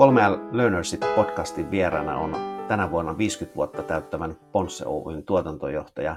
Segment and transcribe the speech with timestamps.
[0.00, 0.20] Kolme
[0.52, 2.36] Learnersit podcastin vieraana on
[2.68, 6.16] tänä vuonna 50 vuotta täyttävän Ponsse Oyn tuotantojohtaja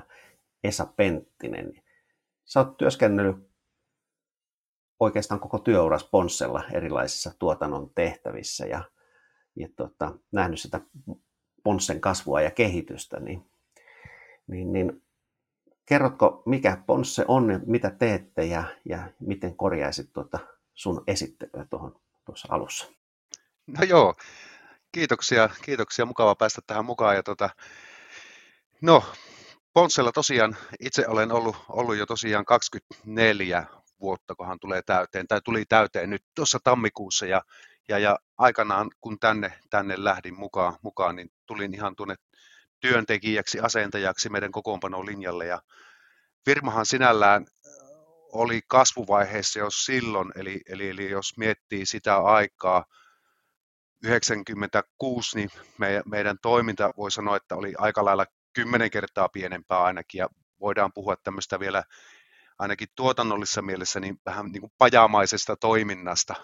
[0.63, 1.81] Esa Penttinen.
[2.45, 3.49] Sä oot työskennellyt
[4.99, 8.83] oikeastaan koko työuras Ponssella erilaisissa tuotannon tehtävissä ja,
[9.55, 10.81] ja tota, nähnyt sitä
[11.63, 13.45] Ponssen kasvua ja kehitystä, niin,
[14.47, 15.03] niin, niin
[15.85, 20.39] kerrotko, mikä Ponsse on mitä teette ja, ja miten korjaisit tuota
[20.73, 21.95] sun esittelyä tuohon
[22.25, 23.02] tuossa alussa?
[23.67, 24.15] No joo,
[24.91, 26.05] kiitoksia, kiitoksia.
[26.05, 27.15] Mukava päästä tähän mukaan.
[27.15, 27.49] Ja tota,
[28.81, 29.03] no,
[29.73, 33.65] Ponssella tosiaan itse olen ollut, ollut jo tosiaan 24
[34.01, 37.41] vuotta, kohan tulee täyteen, tai tuli täyteen nyt tuossa tammikuussa, ja,
[37.89, 42.15] ja, ja aikanaan kun tänne, tänne lähdin mukaan, mukaan, niin tulin ihan tuonne
[42.79, 45.61] työntekijäksi, asentajaksi meidän kokoonpanon linjalle, ja
[46.45, 47.45] firmahan sinällään
[48.33, 52.85] oli kasvuvaiheessa jo silloin, eli, eli, eli jos miettii sitä aikaa,
[54.03, 60.19] 96, niin me, meidän toiminta voi sanoa, että oli aika lailla kymmenen kertaa pienempää ainakin,
[60.19, 61.83] ja voidaan puhua tämmöistä vielä
[62.59, 66.35] ainakin tuotannollisessa mielessä niin vähän niin kuin pajamaisesta toiminnasta.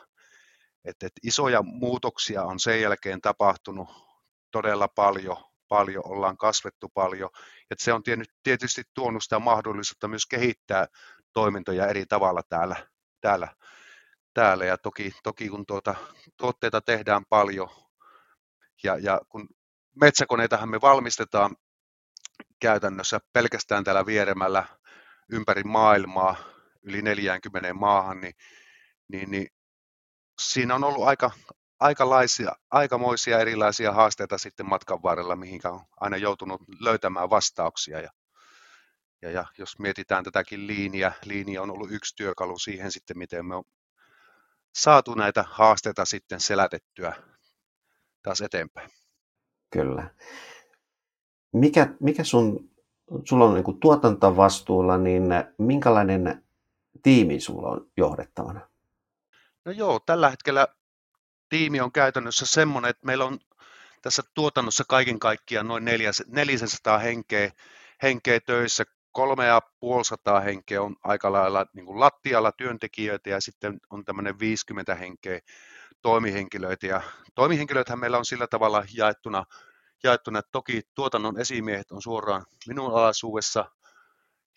[0.86, 3.90] Et, et isoja muutoksia on sen jälkeen tapahtunut
[4.52, 5.38] todella paljon,
[5.68, 7.30] paljon ollaan kasvettu paljon,
[7.70, 8.04] ja se on
[8.44, 10.88] tietysti tuonut sitä mahdollisuutta myös kehittää
[11.34, 12.88] toimintoja eri tavalla täällä,
[13.22, 13.48] täällä
[14.40, 15.96] täällä ja toki, toki kun tuota,
[16.38, 17.70] tuotteita tehdään paljon
[18.84, 19.48] ja, ja kun
[20.02, 21.56] metsäkoneitahan me valmistetaan
[22.60, 24.66] käytännössä pelkästään täällä vieremällä
[25.30, 26.36] ympäri maailmaa
[26.84, 28.34] yli 40 maahan, niin,
[29.12, 29.48] niin, niin
[30.42, 31.32] siinä on ollut aika,
[31.80, 38.00] aikalaisia, aikamoisia erilaisia haasteita sitten matkan varrella, mihin on aina joutunut löytämään vastauksia.
[38.02, 38.10] Ja,
[39.22, 43.56] ja, ja jos mietitään tätäkin liiniä, liini on ollut yksi työkalu siihen sitten, miten me
[43.56, 43.64] on
[44.76, 47.14] saatu näitä haasteita sitten selätettyä
[48.24, 48.90] taas eteenpäin.
[49.74, 50.16] Kyllä.
[51.54, 52.70] Mikä, mikä sun,
[53.26, 55.24] sulla on niin tuotantovastuulla, niin
[55.58, 56.44] minkälainen
[57.04, 58.70] tiimi sulla on johdettavana?
[59.66, 60.68] No joo, tällä hetkellä
[61.50, 63.40] tiimi on käytännössä semmoinen, että meillä on
[64.02, 65.86] tässä tuotannossa kaiken kaikkiaan noin
[66.28, 67.52] 400 henkeä,
[68.04, 73.80] henkeä töissä kolme ja puolisataa henkeä on aika lailla niin kuin lattialla työntekijöitä ja sitten
[73.90, 75.40] on tämmöinen 50 henkeä
[76.02, 76.88] toimihenkilöitä.
[76.88, 77.02] Ja
[77.36, 79.44] toimihenkilöitähän meillä on sillä tavalla jaettuna,
[80.04, 83.66] jaettuna, että toki tuotannon esimiehet on suoraan minun alaisuudessa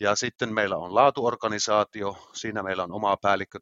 [0.00, 3.58] ja sitten meillä on laatuorganisaatio, siinä meillä on oma päällikkö,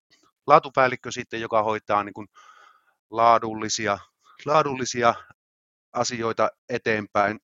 [0.47, 2.29] laatupäällikkö sitten, joka hoitaa niin kuin
[3.11, 3.99] laadullisia,
[4.45, 5.15] laadullisia
[5.93, 7.41] asioita eteenpäin,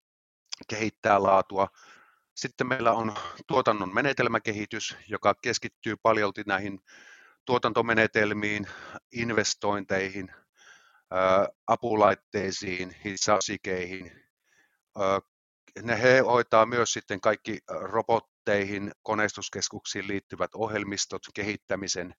[0.69, 1.69] kehittää laatua.
[2.37, 3.15] Sitten meillä on
[3.47, 6.81] tuotannon menetelmäkehitys, joka keskittyy paljolti näihin
[7.45, 8.67] tuotantomenetelmiin,
[9.13, 10.29] investointeihin,
[11.67, 14.13] apulaitteisiin, hitsausikeihin.
[15.83, 22.15] Ne he hoitaa myös sitten kaikki robotteihin, koneistuskeskuksiin liittyvät ohjelmistot, kehittämisen.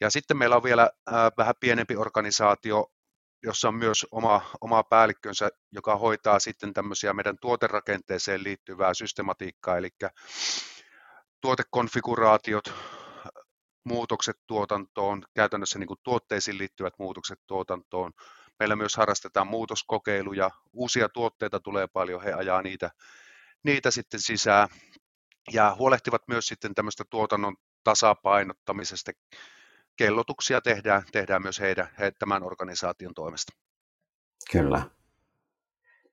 [0.00, 0.90] Ja sitten meillä on vielä
[1.36, 2.92] vähän pienempi organisaatio,
[3.42, 9.88] jossa on myös oma, oma päällikkönsä, joka hoitaa sitten tämmöisiä meidän tuoterakenteeseen liittyvää systematiikkaa, eli
[11.40, 12.74] tuotekonfiguraatiot,
[13.84, 18.12] muutokset tuotantoon, käytännössä niin kuin tuotteisiin liittyvät muutokset tuotantoon.
[18.58, 22.90] Meillä myös harrastetaan muutoskokeiluja, uusia tuotteita tulee paljon, he ajaa niitä,
[23.62, 24.68] niitä sitten sisään
[25.52, 29.12] ja huolehtivat myös sitten tämmöistä tuotannon tasapainottamisesta,
[30.00, 33.52] kellotuksia tehdään, tehdään myös heidän, he, tämän organisaation toimesta.
[34.52, 34.82] Kyllä.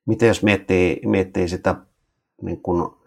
[0.05, 1.75] Miten jos miettii, miettii sitä,
[2.41, 3.01] niin kun,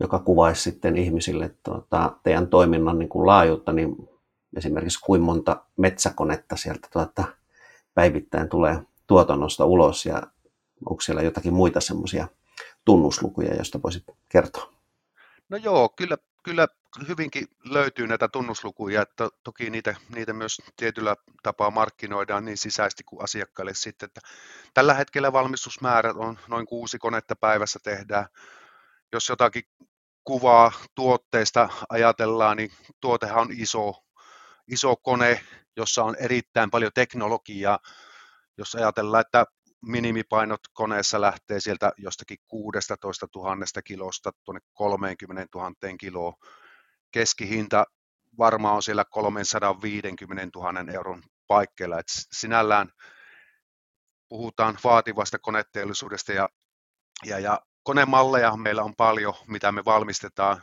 [0.00, 3.96] joka kuvaisi sitten ihmisille tuota, teidän toiminnan niin kun laajuutta, niin
[4.56, 7.24] esimerkiksi kuinka monta metsäkonetta sieltä tuota,
[7.94, 10.22] päivittäin tulee tuotannosta ulos ja
[10.90, 12.28] onko siellä jotakin muita semmoisia
[12.84, 14.72] tunnuslukuja, joista voisit kertoa?
[15.48, 16.68] No joo, kyllä, kyllä
[17.08, 23.24] hyvinkin löytyy näitä tunnuslukuja, että toki niitä, niitä myös tietyllä tapaa markkinoidaan niin sisäisesti kuin
[23.24, 24.06] asiakkaille sitten.
[24.06, 24.20] Että
[24.74, 28.26] tällä hetkellä valmistusmäärät on noin kuusi konetta päivässä tehdään.
[29.12, 29.62] Jos jotakin
[30.24, 32.70] kuvaa tuotteesta ajatellaan, niin
[33.00, 33.94] tuotehan on iso,
[34.68, 35.40] iso kone,
[35.76, 37.78] jossa on erittäin paljon teknologiaa.
[38.58, 39.46] Jos ajatellaan, että
[39.82, 46.32] minimipainot koneessa lähtee sieltä jostakin 16 000 kilosta tuonne 30 000 kiloon,
[47.10, 47.84] keskihinta
[48.38, 51.98] varmaan on siellä 350 000 euron paikkeilla.
[51.98, 52.88] Et sinällään
[54.28, 56.48] puhutaan vaativasta koneteollisuudesta ja,
[57.24, 60.62] ja, ja konemalleja meillä on paljon, mitä me valmistetaan.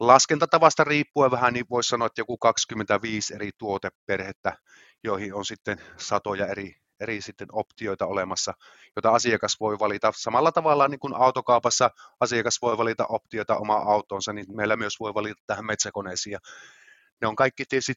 [0.00, 4.56] Laskentatavasta riippuen vähän, niin voisi sanoa, että joku 25 eri tuoteperhettä,
[5.04, 8.54] joihin on sitten satoja eri, eri sitten optioita olemassa,
[8.96, 11.90] joita asiakas voi valita samalla tavalla niin kuin autokaupassa
[12.20, 16.32] asiakas voi valita optioita omaa autonsa, niin meillä myös voi valita tähän metsäkoneisiin.
[16.32, 16.38] Ja
[17.20, 17.94] ne on kaikki tietysti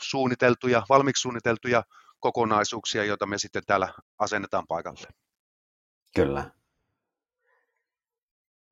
[0.00, 1.82] suunniteltuja, valmiiksi suunniteltuja
[2.20, 3.88] kokonaisuuksia, joita me sitten täällä
[4.18, 5.08] asennetaan paikalle.
[6.14, 6.50] Kyllä.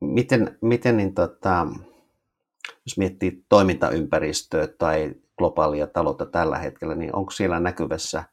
[0.01, 1.67] Miten, miten niin tota,
[2.87, 8.25] jos miettii toimintaympäristöä tai globaalia taloutta tällä hetkellä, niin onko siellä näkyvässä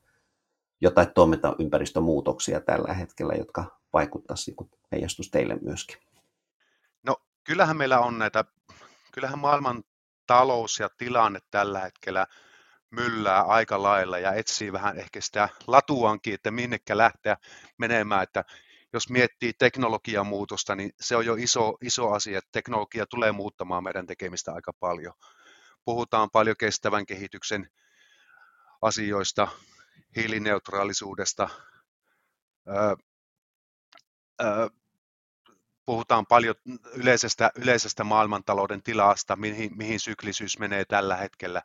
[0.81, 5.98] jotain toimintaympäristömuutoksia tällä hetkellä, jotka vaikuttaisi niin heijastus teille myöskin?
[7.04, 8.45] No kyllähän meillä on näitä,
[9.12, 9.83] kyllähän maailman
[10.27, 12.27] talous ja tilanne tällä hetkellä
[12.89, 17.38] myllää aika lailla ja etsii vähän ehkä sitä latuankin, että minnekä lähteä
[17.77, 18.44] menemään, että
[18.94, 23.83] jos miettii teknologian muutosta, niin se on jo iso, iso asia, että teknologia tulee muuttamaan
[23.83, 25.13] meidän tekemistä aika paljon.
[25.86, 27.69] Puhutaan paljon kestävän kehityksen
[28.81, 29.48] asioista,
[30.15, 31.50] hiilineutraalisuudesta,
[32.68, 32.95] öö,
[35.86, 36.56] puhutaan paljon
[36.94, 41.62] yleisestä, yleisestä maailmantalouden tilasta, mihin, mihin syklisyys menee tällä hetkellä.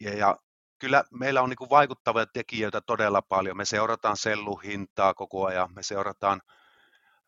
[0.00, 0.38] Ja, ja
[0.78, 3.56] kyllä meillä on niin vaikuttavia tekijöitä todella paljon.
[3.56, 6.40] Me seurataan selluhintaa koko ajan, me seurataan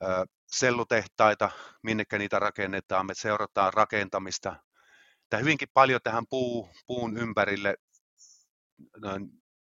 [0.03, 1.51] ö, sellutehtaita,
[1.83, 4.57] minnekä niitä rakennetaan, me seurataan rakentamista.
[5.31, 7.77] Tämä hyvinkin paljon tähän puu, puun ympärille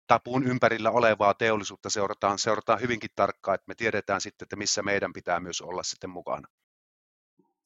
[0.07, 4.83] tai puun ympärillä olevaa teollisuutta seurataan, seurataan hyvinkin tarkkaan, että me tiedetään sitten, että missä
[4.83, 6.47] meidän pitää myös olla sitten mukana.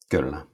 [0.09, 0.45] Kyllä.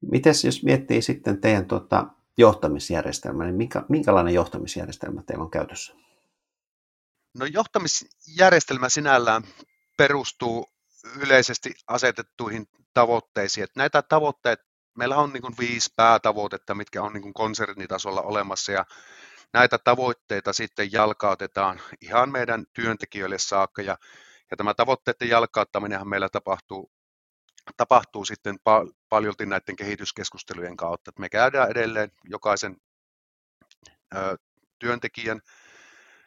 [0.00, 2.06] Mites jos miettii sitten teidän tuota,
[2.38, 5.94] johtamisjärjestelmä, niin minkä, minkälainen johtamisjärjestelmä teillä on käytössä?
[7.38, 9.42] No johtamisjärjestelmä sinällään
[9.96, 10.66] perustuu
[11.20, 13.64] yleisesti asetettuihin tavoitteisiin.
[13.64, 14.64] Että näitä tavoitteita,
[14.98, 18.84] meillä on niin viisi päätavoitetta, mitkä on niin konsernitasolla olemassa ja
[19.52, 23.98] näitä tavoitteita sitten jalkautetaan ihan meidän työntekijöille saakka ja,
[24.50, 26.90] ja tämä tavoitteiden jalkauttaminen meillä tapahtuu
[27.76, 31.12] tapahtuu sitten pal- paljolti näiden kehityskeskustelujen kautta.
[31.18, 32.76] Me käydään edelleen jokaisen
[34.14, 34.36] ö,
[34.78, 35.40] työntekijän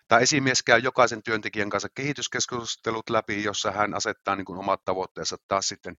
[0.08, 5.38] tai esimies käy jokaisen työntekijän kanssa kehityskeskustelut läpi, jossa hän asettaa niin kuin omat tavoitteensa
[5.48, 5.98] taas sitten,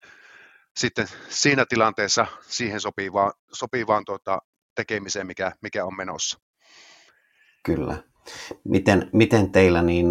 [0.77, 4.39] sitten siinä tilanteessa siihen sopivaan, sopivaan tuota,
[4.75, 6.50] tekemiseen, mikä, mikä on menossa.
[7.63, 8.03] Kyllä.
[8.65, 10.07] Miten, miten teillä, niin,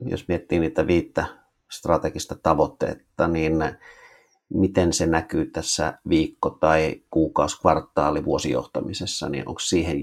[0.00, 1.26] jos miettii niitä viittä
[1.70, 3.52] strategista tavoitteetta, niin
[4.48, 10.02] miten se näkyy tässä viikko- tai kuukausi-, kvartaali-, vuosijohtamisessa, niin onko siihen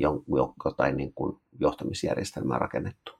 [0.66, 3.12] jotain niin kuin johtamisjärjestelmää rakennettu?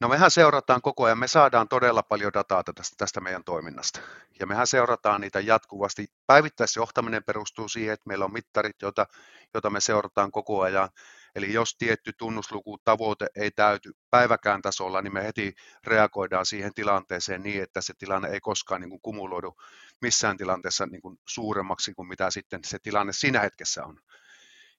[0.00, 4.00] No mehän seurataan koko ajan, me saadaan todella paljon dataa tästä, tästä meidän toiminnasta.
[4.40, 6.06] Ja mehän seurataan niitä jatkuvasti.
[6.26, 9.06] Päivittäisjohtaminen perustuu siihen, että meillä on mittarit, joita,
[9.54, 10.88] joita me seurataan koko ajan.
[11.34, 15.52] Eli jos tietty tunnusluku tavoite ei täyty päiväkään tasolla, niin me heti
[15.86, 19.54] reagoidaan siihen tilanteeseen niin, että se tilanne ei koskaan niin kuin kumuloidu
[20.00, 23.98] missään tilanteessa niin kuin suuremmaksi kuin mitä sitten se tilanne siinä hetkessä on.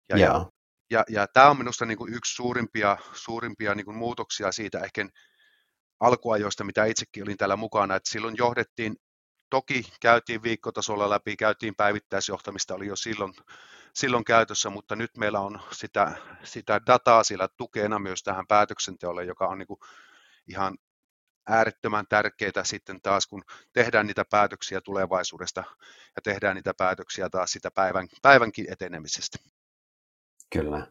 [0.09, 0.45] Ja, ja,
[0.91, 5.05] ja, ja tämä on minusta niin kuin yksi suurimpia, suurimpia niin kuin muutoksia siitä ehkä
[5.99, 8.95] alkuajoista, mitä itsekin olin täällä mukana, että silloin johdettiin,
[9.49, 13.33] toki käytiin viikkotasolla läpi, käytiin päivittäisjohtamista, oli jo silloin,
[13.93, 16.11] silloin käytössä, mutta nyt meillä on sitä,
[16.43, 19.79] sitä dataa siellä tukena myös tähän päätöksenteolle, joka on niin kuin
[20.47, 20.77] ihan
[21.47, 23.43] äärettömän tärkeää sitten taas, kun
[23.73, 25.63] tehdään niitä päätöksiä tulevaisuudesta
[26.15, 29.37] ja tehdään niitä päätöksiä taas sitä päivän, päivänkin etenemisestä.
[30.53, 30.87] Kyllä.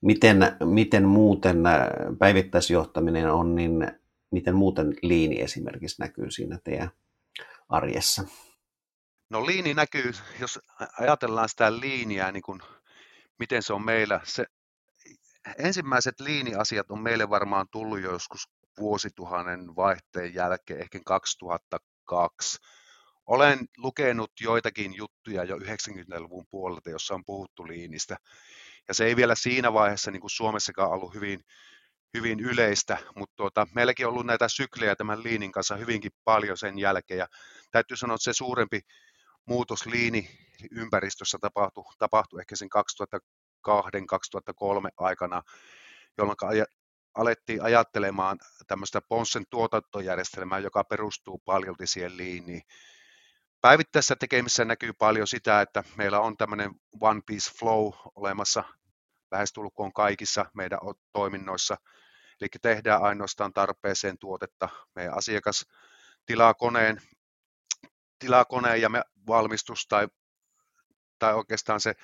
[0.00, 1.88] Miten, miten muuten äh,
[2.18, 3.72] päivittäisjohtaminen on, niin
[4.30, 6.90] miten muuten liini esimerkiksi näkyy siinä teidän
[7.68, 8.24] arjessa?
[9.30, 10.58] No liini näkyy, jos
[11.00, 12.60] ajatellaan sitä liiniä, niin kuin,
[13.38, 14.20] miten se on meillä.
[14.24, 14.44] Se,
[15.58, 22.58] ensimmäiset liiniasiat on meille varmaan tullut jo joskus vuosituhannen vaihteen jälkeen, ehkä 2002.
[23.26, 28.16] Olen lukenut joitakin juttuja jo 90-luvun puolelta, jossa on puhuttu liinistä.
[28.88, 31.44] Ja se ei vielä siinä vaiheessa niin kuin Suomessakaan ollut hyvin,
[32.14, 36.78] hyvin yleistä, mutta tuota, meilläkin on ollut näitä syklejä tämän liinin kanssa hyvinkin paljon sen
[36.78, 37.18] jälkeen.
[37.18, 37.26] Ja
[37.70, 38.80] täytyy sanoa, että se suurempi
[39.46, 40.30] muutos liini
[40.70, 42.68] ympäristössä tapahtui, tapahtui ehkä sen
[43.68, 43.72] 2002-2003
[44.96, 45.42] aikana,
[46.18, 46.36] jolloin
[47.14, 52.62] alettiin ajattelemaan tämmöistä Ponssen tuotantojärjestelmää, joka perustuu paljon siihen liiniin.
[53.60, 56.70] Päivittäisessä tekemisessä näkyy paljon sitä, että meillä on tämmöinen
[57.00, 58.64] One Piece Flow olemassa
[59.30, 60.78] lähestulkoon kaikissa meidän
[61.12, 61.76] toiminnoissa.
[62.40, 64.68] Eli tehdään ainoastaan tarpeeseen tuotetta.
[64.94, 65.66] Meidän asiakas
[66.26, 67.02] tilaa koneen,
[68.18, 70.08] tilaa koneen ja me valmistus tai,
[71.18, 71.94] tai oikeastaan se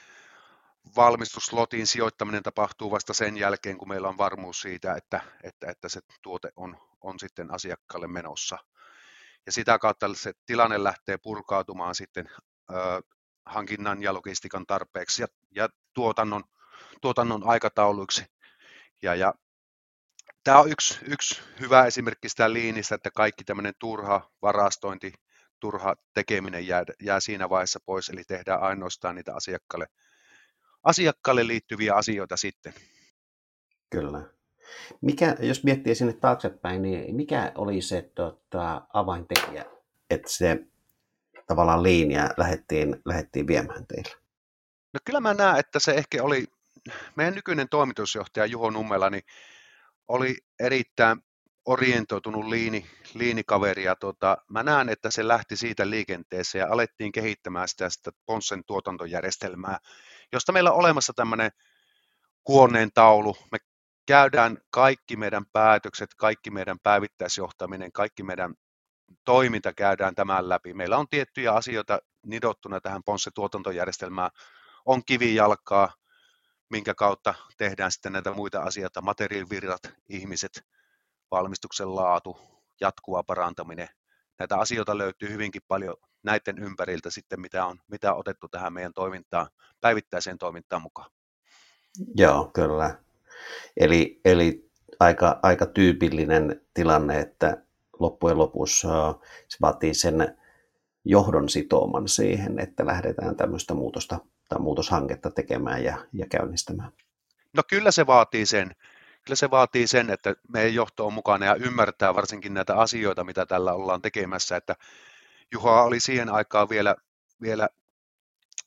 [0.97, 6.01] valmistuslotin sijoittaminen tapahtuu vasta sen jälkeen, kun meillä on varmuus siitä, että, että, että se
[6.23, 8.59] tuote on, on sitten asiakkaalle menossa.
[9.47, 12.31] Ja sitä kautta se tilanne lähtee purkautumaan sitten
[12.71, 13.03] ö,
[13.47, 16.45] hankinnan ja logistiikan tarpeeksi ja, ja tuotannon,
[17.01, 18.25] tuotannon aikatauluiksi.
[19.03, 19.35] Ja, ja
[20.45, 25.13] tämä on yksi, yksi hyvä esimerkki sitä liinistä, että kaikki tämmöinen turha varastointi,
[25.61, 29.87] turha tekeminen jää, jää siinä vaiheessa pois, eli tehdään ainoastaan niitä asiakkaalle,
[30.83, 32.75] asiakkaalle liittyviä asioita sitten.
[33.91, 34.23] Kyllä.
[35.01, 39.65] Mikä, jos miettii sinne taaksepäin, niin mikä oli se tota, avaintekijä,
[40.11, 40.59] että se
[41.47, 44.21] tavallaan linja lähdettiin, lähdettiin viemään teille?
[44.93, 46.45] No kyllä mä näen, että se ehkä oli,
[47.17, 49.23] meidän nykyinen toimitusjohtaja Juho Nummela, niin
[50.09, 51.23] oli erittäin
[51.65, 57.69] orientoitunut liini, liinikaveri ja tota, mä näen, että se lähti siitä liikenteeseen ja alettiin kehittämään
[57.69, 59.79] sitä, sitä Ponssen tuotantojärjestelmää,
[60.33, 61.51] josta meillä on olemassa tämmöinen
[62.49, 63.37] huoneen taulu.
[63.53, 63.59] Me
[64.07, 68.55] käydään kaikki meidän päätökset, kaikki meidän päivittäisjohtaminen, kaikki meidän
[69.25, 70.75] toiminta käydään tämän läpi.
[70.75, 74.31] Meillä on tiettyjä asioita nidottuna tähän Ponsse tuotantojärjestelmään.
[74.85, 75.93] On kivijalkaa,
[76.71, 80.65] minkä kautta tehdään sitten näitä muita asioita, materiaalivirrat, ihmiset,
[81.31, 82.39] valmistuksen laatu,
[82.81, 83.89] jatkuva parantaminen.
[84.39, 88.93] Näitä asioita löytyy hyvinkin paljon näiden ympäriltä sitten, mitä on, mitä on otettu tähän meidän
[88.93, 89.47] toimintaan,
[89.81, 91.11] päivittäiseen toimintaan mukaan.
[92.15, 92.99] Joo, kyllä.
[93.77, 94.71] Eli, eli
[95.01, 97.63] aika, aika tyypillinen tilanne, että
[97.99, 99.15] loppujen lopussa
[99.49, 100.39] se vaatii sen
[101.05, 104.19] johdon sitooman siihen, että lähdetään tämmöistä muutosta
[104.49, 106.93] tai muutoshanketta tekemään ja, ja käynnistämään.
[107.57, 108.71] No kyllä se vaatii sen.
[109.25, 113.47] Kyllä se vaatii sen, että meidän johto on mukana ja ymmärtää varsinkin näitä asioita, mitä
[113.47, 114.57] tällä ollaan tekemässä.
[114.57, 114.77] Että
[115.53, 116.97] Juha oli siihen aikaan vielä,
[117.43, 117.69] vielä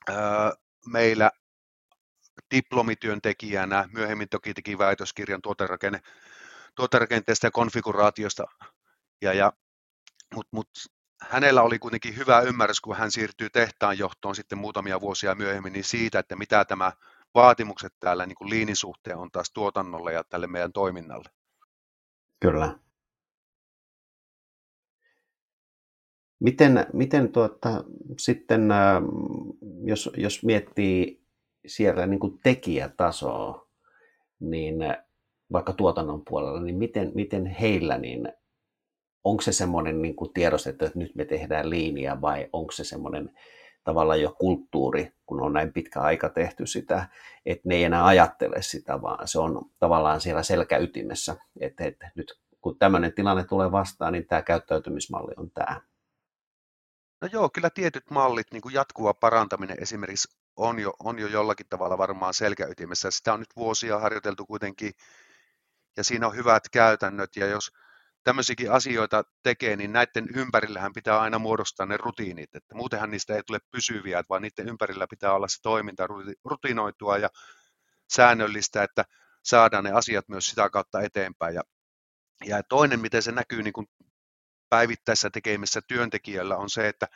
[0.09, 0.53] ää,
[0.85, 1.31] meillä
[2.55, 6.01] diplomityöntekijänä, myöhemmin toki teki väitöskirjan tuoterakenne,
[6.75, 8.43] tuoterakenteesta ja konfiguraatiosta,
[9.21, 9.53] ja, ja,
[10.33, 10.69] mutta mut,
[11.21, 15.83] hänellä oli kuitenkin hyvä ymmärrys, kun hän siirtyy tehtaan johtoon sitten muutamia vuosia myöhemmin, niin
[15.83, 16.91] siitä, että mitä tämä
[17.35, 21.29] vaatimukset täällä niin kuin liinin suhteen on taas tuotannolle ja tälle meidän toiminnalle.
[22.39, 22.79] Kyllä.
[26.39, 27.83] Miten, miten tuota,
[28.19, 28.69] sitten,
[29.83, 31.23] jos, jos miettii
[31.67, 33.67] siellä niin kuin tekijätasoa,
[34.39, 34.75] niin
[35.51, 38.33] vaikka tuotannon puolella, niin miten, miten heillä, niin
[39.23, 43.31] onko se semmoinen niin tiedostettu, että nyt me tehdään liinia vai onko se semmoinen
[43.83, 47.07] tavallaan jo kulttuuri, kun on näin pitkä aika tehty sitä,
[47.45, 52.39] että ne ei enää ajattele sitä, vaan se on tavallaan siellä selkäytimessä, että, että nyt
[52.61, 55.81] kun tämmöinen tilanne tulee vastaan, niin tämä käyttäytymismalli on tämä.
[57.21, 61.65] No joo, kyllä tietyt mallit, niin kuin jatkuva parantaminen esimerkiksi on jo, on jo jollakin
[61.69, 63.11] tavalla varmaan selkäytimessä.
[63.11, 64.91] Sitä on nyt vuosia harjoiteltu kuitenkin,
[65.97, 67.71] ja siinä on hyvät käytännöt, ja jos
[68.23, 73.43] tämmöisiäkin asioita tekee, niin näiden ympärillähän pitää aina muodostaa ne rutiinit, että muutenhan niistä ei
[73.47, 76.07] tule pysyviä, vaan niiden ympärillä pitää olla se toiminta
[76.45, 77.29] rutinoitua ja
[78.13, 79.05] säännöllistä, että
[79.43, 81.55] saadaan ne asiat myös sitä kautta eteenpäin.
[81.55, 81.61] Ja,
[82.45, 83.87] ja toinen, miten se näkyy niin kuin
[84.69, 87.07] päivittäisessä tekemissä työntekijöillä on se, että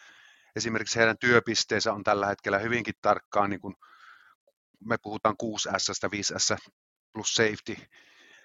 [0.55, 3.75] esimerkiksi heidän työpisteensä on tällä hetkellä hyvinkin tarkkaan, niin kuin
[4.85, 6.71] me puhutaan 6S, 5S
[7.13, 7.75] plus safety,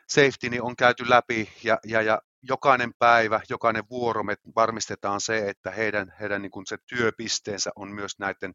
[0.09, 5.49] safety niin on käyty läpi ja, ja, ja jokainen päivä, jokainen vuoro me varmistetaan se,
[5.49, 8.55] että heidän, heidän niin kuin se työpisteensä on myös näiden,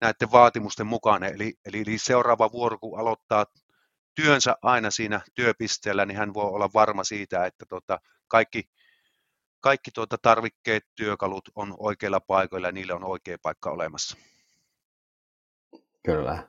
[0.00, 1.34] näiden vaatimusten mukainen.
[1.34, 3.46] Eli, eli, seuraava vuoro, kun aloittaa
[4.14, 8.70] työnsä aina siinä työpisteellä, niin hän voi olla varma siitä, että tota, kaikki,
[9.60, 14.16] kaikki tuota tarvikkeet, työkalut on oikeilla paikoilla ja niille on oikea paikka olemassa.
[16.04, 16.48] Kyllä.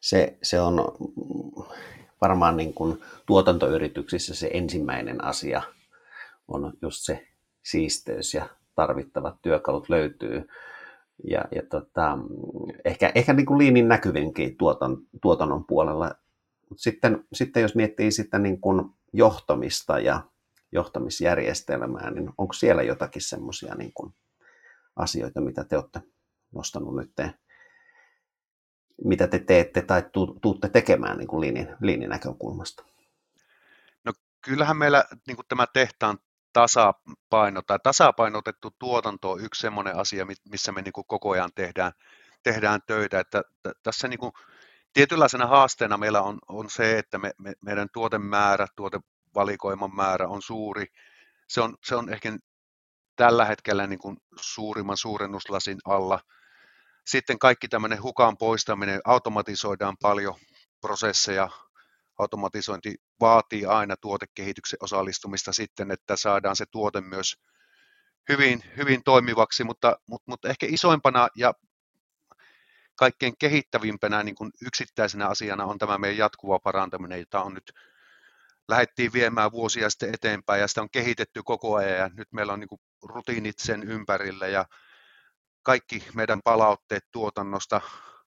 [0.00, 0.74] Se, se on
[2.24, 5.62] varmaan niin kuin tuotantoyrityksissä se ensimmäinen asia
[6.48, 7.26] on just se
[7.62, 10.48] siisteys ja tarvittavat työkalut löytyy.
[11.30, 12.18] Ja, ja tota,
[12.84, 16.14] ehkä, ehkä niin kuin liinin näkyvinkin tuoton, tuotannon puolella.
[16.70, 20.20] Mut sitten, sitten jos miettii sitä niin kuin johtamista ja
[20.72, 23.92] johtamisjärjestelmää, niin onko siellä jotakin semmoisia niin
[24.96, 26.00] asioita, mitä te olette
[26.54, 27.12] nostanut nyt
[29.04, 30.02] mitä te teette tai
[30.42, 32.84] tuutte tekemään niin kuin liinin, liinin näkökulmasta?
[34.04, 36.18] No kyllähän meillä niin kuin tämä tehtaan
[36.52, 41.92] tasapaino tai tasapainotettu tuotanto on yksi sellainen asia, missä me niin kuin koko ajan tehdään,
[42.42, 43.20] tehdään töitä.
[43.20, 44.32] Että t- tässä niin kuin
[44.92, 50.86] tietynlaisena haasteena meillä on, on se, että me, me, meidän tuotemäärä, tuotevalikoiman määrä on suuri.
[51.48, 52.36] Se on, se on ehkä
[53.16, 56.20] tällä hetkellä niin kuin suurimman suurennuslasin alla–
[57.06, 60.34] sitten kaikki tämmöinen hukan poistaminen, automatisoidaan paljon
[60.80, 61.48] prosesseja,
[62.18, 67.36] automatisointi vaatii aina tuotekehityksen osallistumista sitten, että saadaan se tuote myös
[68.28, 71.54] hyvin, hyvin toimivaksi, mutta, mutta, mutta ehkä isoimpana ja
[72.96, 77.72] kaikkein kehittävimpänä niin kuin yksittäisenä asiana on tämä meidän jatkuva parantaminen, jota on nyt
[78.68, 82.60] lähdettiin viemään vuosia sitten eteenpäin ja sitä on kehitetty koko ajan ja nyt meillä on
[82.60, 84.64] niin kuin rutiinit sen ympärillä ja
[85.64, 87.80] kaikki meidän palautteet tuotannosta,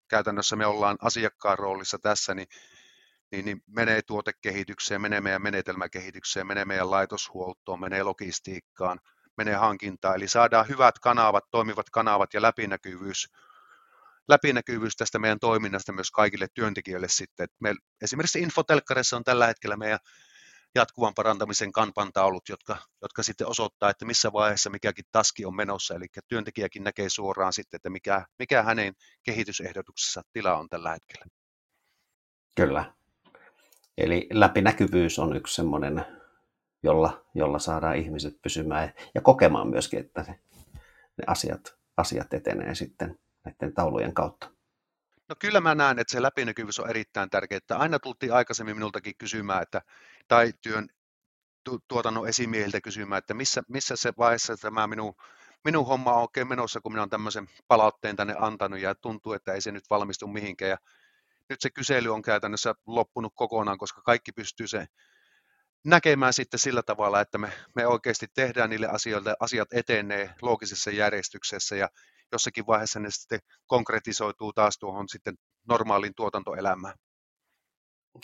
[0.07, 2.47] käytännössä me ollaan asiakkaan roolissa tässä, niin,
[3.31, 8.99] niin, niin menee tuotekehitykseen, menee meidän menetelmäkehitykseen, menee meidän laitoshuoltoon, menee logistiikkaan,
[9.37, 13.27] menee hankintaan, eli saadaan hyvät kanavat, toimivat kanavat ja läpinäkyvyys,
[14.27, 17.47] läpinäkyvyys tästä meidän toiminnasta myös kaikille työntekijöille sitten.
[17.59, 19.99] Me, esimerkiksi Infotelkkarissa on tällä hetkellä meidän
[20.75, 26.05] jatkuvan parantamisen kanpantaulut, jotka, jotka sitten osoittaa, että missä vaiheessa mikäkin taski on menossa, eli
[26.27, 28.93] työntekijäkin näkee suoraan sitten, että mikä, mikä hänen
[29.23, 31.25] kehitysehdotuksessa tila on tällä hetkellä.
[32.55, 32.93] Kyllä.
[33.97, 36.05] Eli läpinäkyvyys on yksi semmoinen,
[36.83, 40.39] jolla, jolla saadaan ihmiset pysymään ja kokemaan myöskin, että ne,
[41.17, 44.56] ne asiat, asiat etenee sitten näiden taulujen kautta.
[45.29, 47.59] No kyllä mä näen, että se läpinäkyvyys on erittäin tärkeää.
[47.69, 49.81] Aina tultiin aikaisemmin minultakin kysymään, että,
[50.27, 50.87] tai työn
[51.63, 55.13] tu, tuotannon esimiehiltä kysymään, että missä, missä se vaiheessa tämä minun,
[55.63, 59.53] minun homma on oikein menossa, kun minä olen tämmöisen palautteen tänne antanut ja tuntuu, että
[59.53, 60.69] ei se nyt valmistu mihinkään.
[60.69, 60.77] Ja
[61.49, 64.87] nyt se kysely on käytännössä loppunut kokonaan, koska kaikki pystyy se
[65.85, 71.75] näkemään sitten sillä tavalla, että me, me oikeasti tehdään niille asioille, asiat etenee loogisessa järjestyksessä
[71.75, 71.89] ja
[72.31, 75.35] jossakin vaiheessa ne sitten konkretisoituu taas tuohon sitten
[75.69, 76.93] normaaliin tuotantoelämään.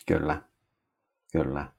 [0.07, 0.41] Kyllä,
[1.31, 1.71] kyllä.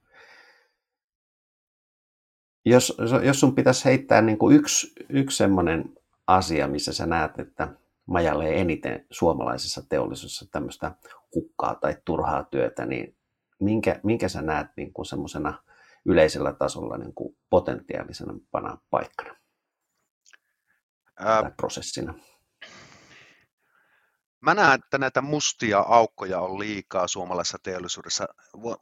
[2.65, 5.95] Jos, jos sun pitäisi heittää niin kuin yksi, yksi semmoinen
[6.27, 7.73] asia, missä sä näet, että
[8.05, 10.95] majalee eniten suomalaisessa teollisuudessa tämmöistä
[11.35, 13.17] hukkaa tai turhaa työtä, niin
[13.59, 15.63] minkä, minkä sä näet niin kuin semmoisena
[16.05, 18.33] yleisellä tasolla niin kuin potentiaalisena
[18.89, 19.35] paikkana?
[21.19, 22.13] Ää, prosessina?
[24.41, 28.27] Mä näen, että näitä mustia aukkoja on liikaa suomalaisessa teollisuudessa.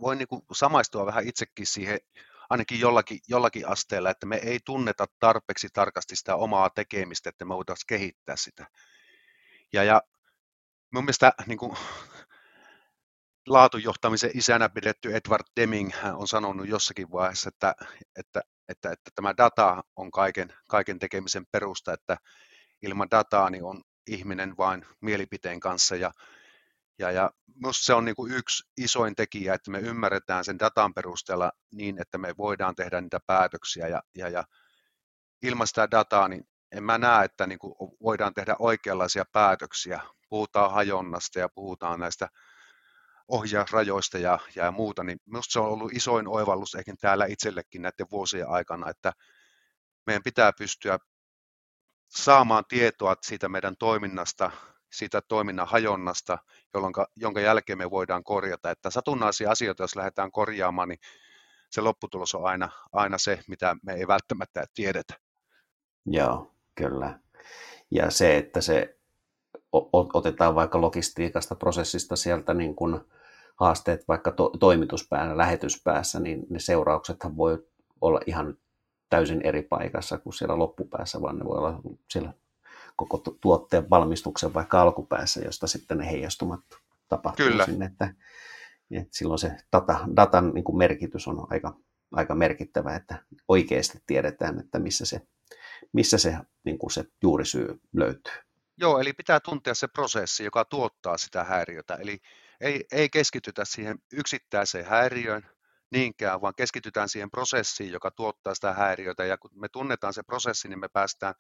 [0.02, 2.00] Voin niin samaistua vähän itsekin siihen,
[2.50, 7.56] ainakin jollakin, jollakin asteella, että me ei tunneta tarpeeksi tarkasti sitä omaa tekemistä, että me
[7.56, 8.68] voitaisiin kehittää sitä.
[9.74, 10.02] Ja, ja
[10.94, 11.78] mun mielestä niin kuin,
[13.48, 17.76] laatujohtamisen isänä pidetty Edward Deming on sanonut jossakin vaiheessa, että,
[18.20, 22.18] että että, että tämä data on kaiken, kaiken tekemisen perusta, että
[22.82, 26.12] ilman dataa niin on ihminen vain mielipiteen kanssa ja,
[27.00, 30.94] ja, ja minusta se on niin kuin yksi isoin tekijä, että me ymmärretään sen datan
[30.94, 34.44] perusteella niin, että me voidaan tehdä niitä päätöksiä ja, ja, ja
[35.42, 37.74] ilman sitä dataa, niin en mä näe, että niin kuin
[38.04, 40.02] voidaan tehdä oikeanlaisia päätöksiä.
[40.30, 42.28] Puhutaan hajonnasta ja puhutaan näistä
[43.28, 48.08] ohjausrajoista ja, ja muuta, niin minusta se on ollut isoin oivallus ehkä täällä itsellekin näiden
[48.12, 49.14] vuosien aikana, että
[50.08, 50.98] meidän pitää pystyä
[52.10, 54.52] saamaan tietoa siitä meidän toiminnasta,
[54.94, 56.38] siitä toiminnan hajonnasta,
[56.74, 58.72] jolloin, jonka jälkeen me voidaan korjata.
[58.72, 61.00] Että satunnaisia asioita, jos lähdetään korjaamaan, niin
[61.70, 65.14] se lopputulos on aina, aina se, mitä me ei välttämättä tiedetä.
[66.06, 67.20] Joo, kyllä.
[67.92, 69.00] Ja se, että se
[70.14, 73.00] otetaan vaikka logistiikasta, prosessista sieltä niin kuin
[73.56, 77.68] haasteet vaikka to, toimituspäässä, lähetyspäässä, niin ne seurauksethan voi
[78.02, 78.58] olla ihan
[79.10, 82.34] täysin eri paikassa kuin siellä loppupäässä, vaan ne voi olla siellä
[82.96, 86.60] koko tuotteen valmistuksen vaikka alkupäässä, josta sitten ne heijastumat
[87.10, 87.66] tapahtuu Kyllä.
[87.66, 88.14] sinne, että,
[88.92, 91.78] että silloin se data, datan niin kuin merkitys on aika,
[92.12, 93.16] aika merkittävä, että
[93.48, 95.22] oikeasti tiedetään, että missä se,
[95.94, 98.34] missä se, niin kuin se juurisyy löytyy.
[98.78, 101.96] Joo, eli pitää tuntea se prosessi, joka tuottaa sitä häiriötä.
[101.96, 102.20] Eli
[102.62, 105.50] ei, ei keskitytä siihen yksittäiseen häiriöön
[105.92, 109.26] niinkään, vaan keskitytään siihen prosessiin, joka tuottaa sitä häiriötä.
[109.26, 111.34] Ja kun me tunnetaan se prosessi, niin me päästään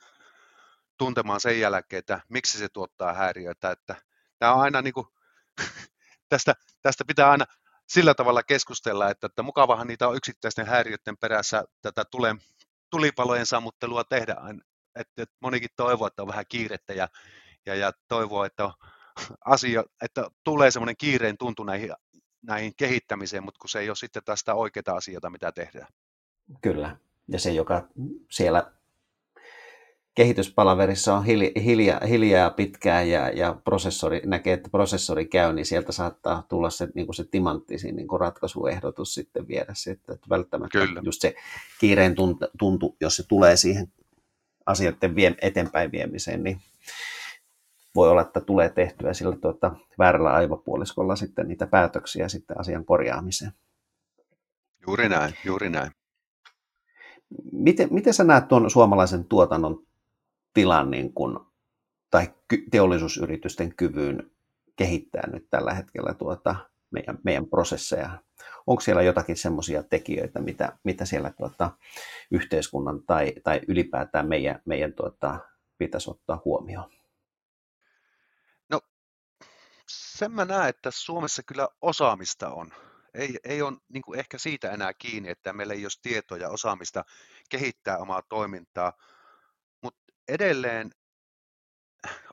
[0.97, 3.71] tuntemaan sen jälkeen, että miksi se tuottaa häiriötä.
[3.71, 3.95] Että
[4.39, 5.07] tämä on aina niin kuin,
[6.29, 7.45] tästä, tästä pitää aina
[7.87, 12.35] sillä tavalla keskustella, että, että mukavahan niitä on yksittäisten häiriöiden perässä tätä tule,
[12.89, 14.35] tulipalojen sammuttelua tehdä.
[14.95, 17.07] Että, monikin toivoo, että on vähän kiirettä ja,
[17.65, 18.73] ja, ja toivoo, että on
[19.45, 21.91] asia, että tulee semmoinen kiireen tuntu näihin,
[22.41, 25.87] näihin kehittämiseen, mutta kun se ei ole sitten tästä oikeaa asiaa, mitä tehdään.
[26.61, 27.87] Kyllä, ja se, joka
[28.29, 28.71] siellä
[30.15, 31.25] kehityspalaverissa on
[31.63, 36.87] hiljaa, hiljaa pitkään ja, ja prosessori näkee, että prosessori käy, niin sieltä saattaa tulla se,
[36.95, 41.01] niin kuin se timanttisin niin kuin ratkaisuehdotus sitten viedä sitten, että välttämättä Kyllä.
[41.05, 41.35] just se
[41.79, 43.87] kiireen tuntu, tuntu, jos se tulee siihen
[44.65, 46.61] asioiden vie, eteenpäin viemiseen, niin
[47.95, 53.51] voi olla, että tulee tehtyä sillä tuota, väärällä aivopuoliskolla sitten niitä päätöksiä sitten asian korjaamiseen.
[54.87, 55.91] Juuri näin, juuri näin.
[57.51, 59.87] Miten, miten sä näet tuon suomalaisen tuotannon
[60.53, 61.51] tilan niin kun,
[62.11, 62.33] tai
[62.71, 64.31] teollisuusyritysten kyvyn
[64.75, 66.55] kehittää nyt tällä hetkellä tuota,
[66.91, 68.09] meidän, meidän prosesseja?
[68.67, 71.71] Onko siellä jotakin semmoisia tekijöitä, mitä, mitä siellä tuota,
[72.31, 75.39] yhteiskunnan tai, tai ylipäätään meidän, meidän tuota,
[75.77, 76.91] pitäisi ottaa huomioon?
[78.69, 78.81] No,
[79.87, 82.71] sen mä näen, että Suomessa kyllä osaamista on.
[83.13, 87.05] Ei, ei ole niin ehkä siitä enää kiinni, että meillä ei ole tietoa ja osaamista
[87.49, 88.93] kehittää omaa toimintaa,
[89.81, 90.91] mutta edelleen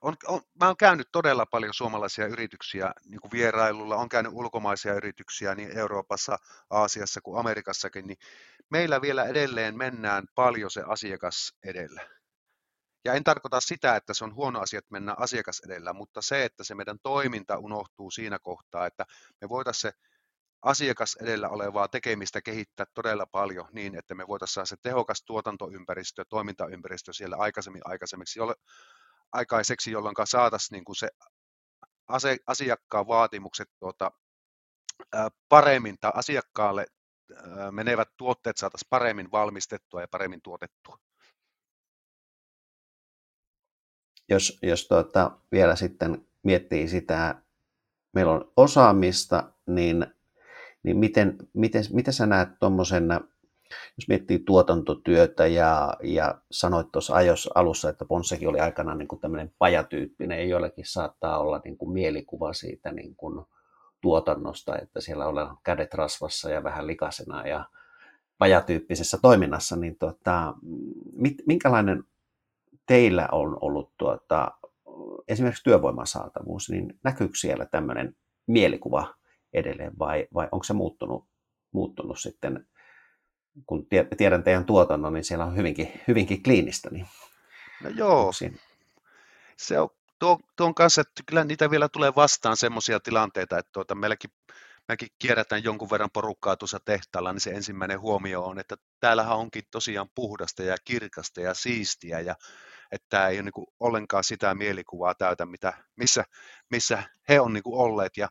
[0.00, 4.94] on, on, mä oon käynyt todella paljon suomalaisia yrityksiä niin kuin vierailulla, on käynyt ulkomaisia
[4.94, 6.38] yrityksiä niin Euroopassa,
[6.70, 8.18] Aasiassa kuin Amerikassakin, niin
[8.70, 12.08] meillä vielä edelleen mennään paljon se asiakas edellä.
[13.04, 16.44] Ja en tarkoita sitä, että se on huono asia, että mennään asiakas edellä, mutta se,
[16.44, 19.06] että se meidän toiminta unohtuu siinä kohtaa, että
[19.40, 19.92] me voitaisiin se
[20.62, 26.24] asiakas edellä olevaa tekemistä kehittää todella paljon niin, että me voitaisiin saada se tehokas tuotantoympäristö,
[26.28, 28.40] toimintaympäristö siellä aikaisemmin aikaisemmiksi,
[29.32, 31.08] aikaiseksi, jolloin saataisiin niin kuin se
[32.08, 34.10] ase, asiakkaan vaatimukset tuota,
[35.48, 36.86] paremmin tai asiakkaalle
[37.70, 40.96] menevät tuotteet saataisiin paremmin valmistettua ja paremmin tuotettua.
[44.28, 47.42] Jos, jos tuota, vielä sitten miettii sitä,
[48.12, 50.06] meillä on osaamista, niin,
[50.82, 53.08] niin miten, miten, miten sä näet tuommoisen
[53.96, 59.20] jos miettii tuotantotyötä ja, ja sanoit tuossa ajos alussa, että Ponssekin oli aikanaan niin kuin
[59.20, 63.44] tämmöinen pajatyyppinen ja joillekin saattaa olla niin kuin mielikuva siitä niin kuin
[64.00, 67.64] tuotannosta, että siellä ollaan kädet rasvassa ja vähän likasena ja
[68.38, 70.54] pajatyyppisessä toiminnassa, niin tuota,
[71.46, 72.04] minkälainen
[72.86, 74.52] teillä on ollut tuota,
[75.28, 79.14] esimerkiksi työvoiman saatavuus, niin näkyykö siellä tämmöinen mielikuva
[79.52, 81.24] edelleen vai, vai onko se muuttunut,
[81.72, 82.66] muuttunut sitten
[83.66, 83.86] kun
[84.16, 86.90] tiedän teidän tuotannon, niin siellä on hyvinkin, hyvinkin kliinistä.
[86.90, 87.06] Niin
[87.82, 88.32] no joo,
[89.56, 93.94] se on, tuo, tuon kanssa, että kyllä niitä vielä tulee vastaan semmoisia tilanteita, että tuota,
[93.94, 94.30] meilläkin
[94.88, 99.62] mekin kierrätään jonkun verran porukkaa tuossa tehtaalla, niin se ensimmäinen huomio on, että täällähän onkin
[99.70, 102.34] tosiaan puhdasta ja kirkasta ja siistiä ja
[102.92, 106.24] että tämä ei ole niin kuin ollenkaan sitä mielikuvaa täytä, mitä, missä,
[106.70, 108.16] missä he on niin kuin olleet.
[108.16, 108.28] Ja,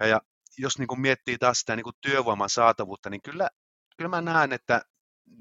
[0.00, 0.20] ja, ja
[0.58, 3.48] jos niin kuin miettii taas sitä niin kuin työvoiman saatavuutta, niin kyllä
[3.96, 4.82] kyllä mä näen, että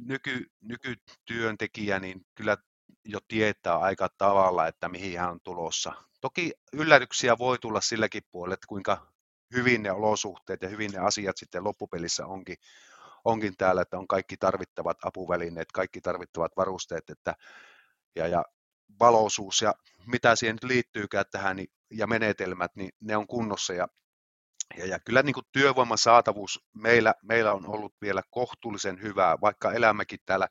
[0.05, 2.57] nyky, nykytyöntekijä niin kyllä
[3.05, 5.93] jo tietää aika tavalla, että mihin hän on tulossa.
[6.21, 9.07] Toki yllätyksiä voi tulla silläkin puolella, että kuinka
[9.55, 12.57] hyvin ne olosuhteet ja hyvin ne asiat sitten loppupelissä onkin,
[13.25, 17.35] onkin täällä, että on kaikki tarvittavat apuvälineet, kaikki tarvittavat varusteet että,
[18.15, 18.45] ja, ja
[18.99, 19.73] valoisuus ja
[20.05, 23.87] mitä siihen nyt liittyykään tähän niin, ja menetelmät, niin ne on kunnossa ja
[24.77, 29.73] ja, ja kyllä niin kuin työvoiman saatavuus meillä, meillä on ollut vielä kohtuullisen hyvää, vaikka
[29.73, 30.47] elämäkin täällä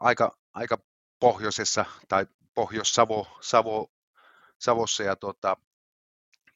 [0.00, 0.78] aika, aika
[1.20, 3.92] pohjoisessa tai Pohjois-Savo, Savo,
[4.58, 5.56] Savossa ja, tota,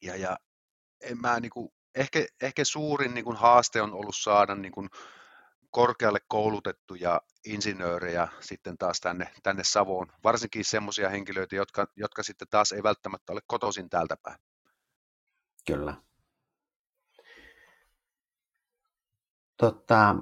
[0.02, 0.38] ja, ja
[1.00, 4.88] en mä niin kuin, ehkä, ehkä suurin niin kuin haaste on ollut saada niin kuin
[5.70, 12.72] korkealle koulutettuja insinöörejä sitten taas tänne, tänne Savoon, varsinkin semmoisia henkilöitä, jotka, jotka sitten taas
[12.72, 14.38] ei välttämättä ole kotoisin täältä päin.
[15.66, 16.07] Kyllä.
[19.58, 20.16] Tota,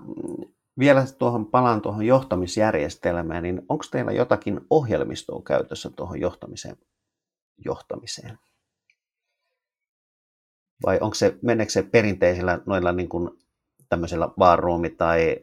[0.79, 6.77] vielä tuohon palaan tuohon johtamisjärjestelmään, niin onko teillä jotakin ohjelmistoa käytössä tuohon johtamiseen?
[7.65, 8.39] johtamiseen?
[10.87, 13.31] Vai onko se, meneekö se perinteisellä noilla niin kuin
[13.89, 15.37] tämmöisellä vaaruumi- tai,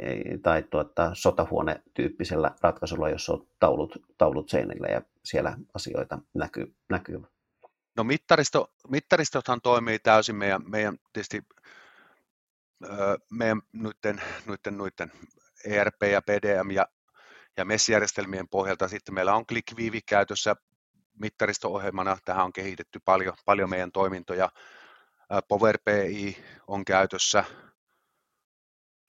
[0.43, 6.75] tai tuota, sotahuone-tyyppisellä ratkaisulla, jossa on taulut, taulut seinillä ja siellä asioita näkyy?
[6.89, 7.21] näkyy?
[7.97, 11.43] No mittaristo, mittaristothan toimii täysin meidän, meidän tietysti
[13.32, 15.12] meidän noiden, noiden, noiden
[15.65, 16.88] ERP ja PDM ja,
[17.58, 20.56] ja MES-järjestelmien pohjalta sitten meillä on ClickViivi käytössä
[21.19, 22.17] mittaristo-ohjelmana.
[22.26, 24.50] Tähän on kehitetty paljon, paljon meidän toimintoja.
[25.48, 27.43] PowerPI on käytössä,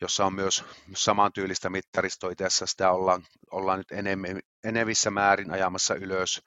[0.01, 2.31] jossa on myös samantyylistä mittaristoa.
[2.31, 6.43] Itse asiassa sitä ollaan, ollaan nyt enemmän, enevissä määrin ajamassa ylös.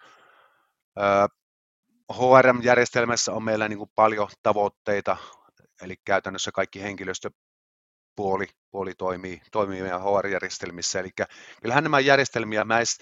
[2.13, 5.17] HRM-järjestelmässä on meillä niin kuin paljon tavoitteita,
[5.81, 10.99] eli käytännössä kaikki henkilöstöpuoli puoli toimii, toimii meidän HR-järjestelmissä.
[10.99, 11.09] Eli
[11.61, 12.97] kyllähän nämä järjestelmiä, mä edes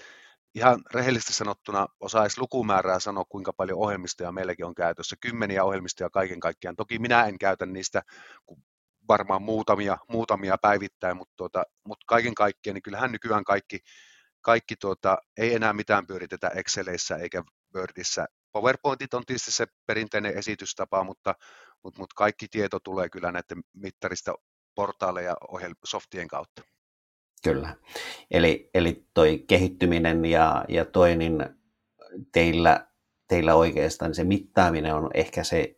[0.54, 5.16] ihan rehellisesti sanottuna osaa lukumäärää sanoa, kuinka paljon ohjelmistoja meilläkin on käytössä.
[5.20, 6.76] Kymmeniä ohjelmistoja kaiken kaikkiaan.
[6.76, 8.02] Toki minä en käytä niistä
[9.08, 13.78] varmaan muutamia, muutamia päivittäin, mutta, tuota, mutta kaiken kaikkiaan, niin kyllähän nykyään kaikki,
[14.40, 17.42] kaikki tuota, ei enää mitään pyöritetä Exceleissä eikä
[17.74, 21.34] Wordissä PowerPointit on tietysti se perinteinen esitystapa, mutta,
[21.82, 24.34] mutta, mutta kaikki tieto tulee kyllä näiden mittarista
[24.74, 25.36] portaaleja
[25.84, 26.62] softien kautta.
[27.44, 27.76] Kyllä.
[28.30, 31.46] Eli, eli toi kehittyminen ja, ja toi, niin
[32.32, 32.86] teillä,
[33.28, 35.76] teillä oikeastaan se mittaaminen on ehkä se,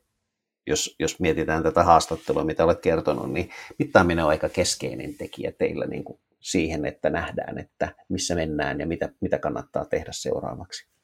[0.66, 5.86] jos, jos mietitään tätä haastattelua, mitä olet kertonut, niin mittaaminen on aika keskeinen tekijä teillä
[5.86, 10.97] niin kuin siihen, että nähdään, että missä mennään ja mitä, mitä kannattaa tehdä seuraavaksi.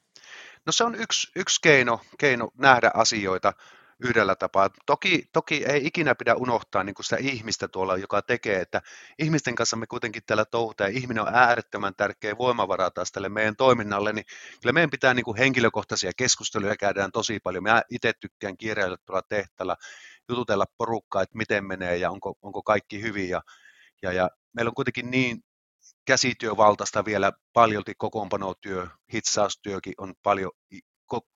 [0.67, 3.53] No se on yksi, yksi keino, keino nähdä asioita
[4.01, 4.71] yhdellä tapaa.
[4.87, 8.83] Toki, toki ei ikinä pidä unohtaa niin kuin sitä ihmistä tuolla, joka tekee, että
[9.19, 13.57] ihmisten kanssa me kuitenkin täällä touhutaan, ja ihminen on äärettömän tärkeä voimavara taas tälle meidän
[13.57, 14.25] toiminnalle, niin
[14.63, 17.63] kyllä meidän pitää niin kuin henkilökohtaisia keskusteluja käydään tosi paljon.
[17.63, 19.77] Mä itse tykkään kirjailla tuolla tehtävällä,
[20.29, 23.43] jututella porukkaa, että miten menee ja onko, onko kaikki hyvin, ja,
[24.03, 25.45] ja, ja meillä on kuitenkin niin
[26.07, 30.51] käsityövaltaista vielä paljolti kokoonpanotyö, hitsaustyökin on paljon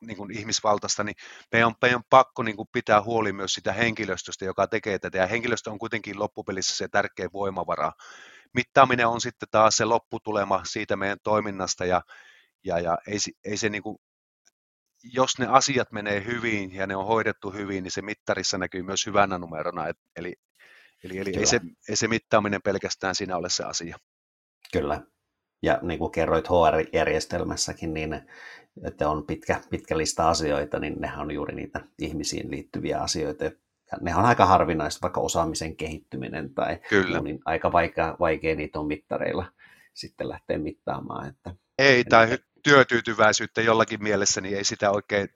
[0.01, 1.15] niin kuin ihmisvaltaista, niin
[1.53, 5.19] meidän on, meidän on pakko niin kuin pitää huoli myös sitä henkilöstöstä, joka tekee tätä,
[5.19, 7.93] ja henkilöstö on kuitenkin loppupelissä se tärkeä voimavara.
[8.55, 12.03] Mittaaminen on sitten taas se lopputulema siitä meidän toiminnasta, ja,
[12.65, 13.99] ja, ja ei, ei se niin kuin,
[15.05, 19.07] jos ne asiat menee hyvin ja ne on hoidettu hyvin, niin se mittarissa näkyy myös
[19.07, 20.35] hyvänä numerona, eli,
[21.05, 23.97] eli, eli ei, se, ei se mittaaminen pelkästään siinä ole se asia.
[24.73, 25.01] Kyllä,
[25.63, 28.23] ja niin kuin kerroit HR-järjestelmässäkin, niin
[28.85, 33.45] että on pitkä, pitkä lista asioita, niin nehän on juuri niitä ihmisiin liittyviä asioita.
[33.45, 33.51] Ja
[34.01, 37.21] ne on aika harvinaista, vaikka osaamisen kehittyminen tai Kyllä.
[37.21, 39.47] niin aika vaikea, vaikea niitä on mittareilla
[39.95, 41.29] sitten lähteä mittaamaan.
[41.29, 45.29] Että, ei, tai hy- työtyytyväisyyttä jollakin mielessä, niin ei sitä oikein,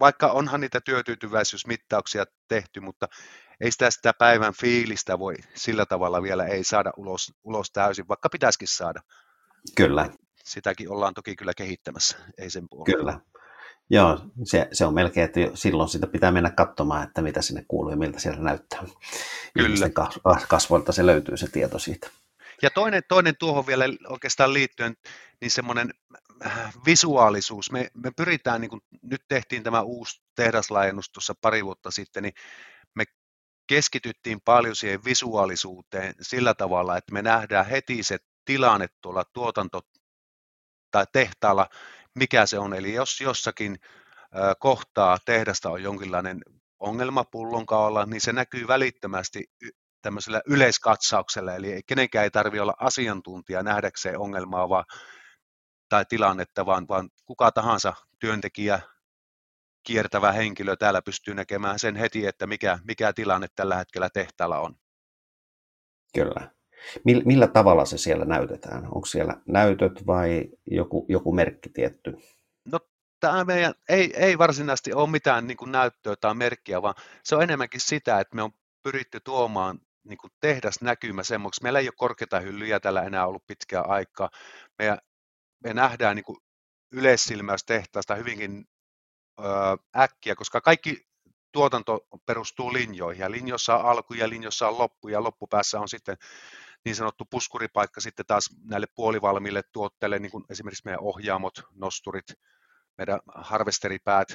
[0.00, 3.08] vaikka onhan niitä työtyytyväisyysmittauksia tehty, mutta
[3.60, 8.28] ei sitä, sitä päivän fiilistä voi sillä tavalla vielä ei saada ulos, ulos täysin, vaikka
[8.28, 9.00] pitäisikin saada.
[9.76, 10.10] Kyllä.
[10.44, 12.96] Sitäkin ollaan toki kyllä kehittämässä, ei sen puolella.
[12.98, 13.20] Kyllä.
[13.90, 17.90] Joo, se, se on melkein, että silloin sitä pitää mennä katsomaan, että mitä sinne kuuluu
[17.90, 18.84] ja miltä siellä näyttää.
[19.54, 19.90] Kyllä.
[20.48, 22.10] kasvoilta se löytyy se tieto siitä.
[22.62, 24.96] Ja toinen, toinen tuohon vielä oikeastaan liittyen,
[25.40, 25.90] niin semmoinen
[26.46, 27.72] äh, visuaalisuus.
[27.72, 32.34] Me, me pyritään, niin kuin nyt tehtiin tämä uusi tehdaslaajennus tuossa pari vuotta sitten, niin
[33.66, 39.88] keskityttiin paljon siihen visuaalisuuteen sillä tavalla, että me nähdään heti se tilanne tuolla tuotanto-
[40.90, 41.68] tai tehtaalla,
[42.14, 42.74] mikä se on.
[42.74, 43.78] Eli jos jossakin
[44.58, 46.40] kohtaa tehdasta on jonkinlainen
[46.80, 49.44] ongelma pullonkaolla, niin se näkyy välittömästi
[50.02, 54.84] tämmöisellä yleiskatsauksella, eli kenenkään ei tarvitse olla asiantuntija nähdäkseen ongelmaa vaan,
[55.88, 58.80] tai tilannetta, vaan, vaan kuka tahansa työntekijä,
[59.84, 64.76] kiertävä henkilö täällä pystyy näkemään sen heti, että mikä, mikä tilanne tällä hetkellä tehtaalla on.
[66.14, 66.50] Kyllä.
[67.04, 68.84] Millä tavalla se siellä näytetään?
[68.84, 72.16] Onko siellä näytöt vai joku, joku merkki tietty?
[72.64, 72.80] No
[73.20, 76.94] tämä meidän ei, ei varsinaisesti ole mitään niin näyttöä tai merkkiä, vaan
[77.24, 80.30] se on enemmänkin sitä, että me on pyritty tuomaan niin kuin
[80.80, 81.62] näkymä semmoiksi.
[81.62, 84.30] Meillä ei ole korkeita hyllyjä tällä enää ollut pitkää aikaa.
[84.78, 84.98] Me,
[85.64, 86.38] me nähdään niin kuin
[86.92, 88.64] yleissilmäys tehtaasta hyvinkin
[89.96, 91.06] äkkiä, koska kaikki
[91.52, 96.16] tuotanto perustuu linjoihin ja linjossa on alku ja linjossa on loppu ja loppupäässä on sitten
[96.84, 102.26] niin sanottu puskuripaikka sitten taas näille puolivalmiille tuotteille, niin kuin esimerkiksi meidän ohjaamot, nosturit,
[102.98, 104.28] meidän harvesteripäät,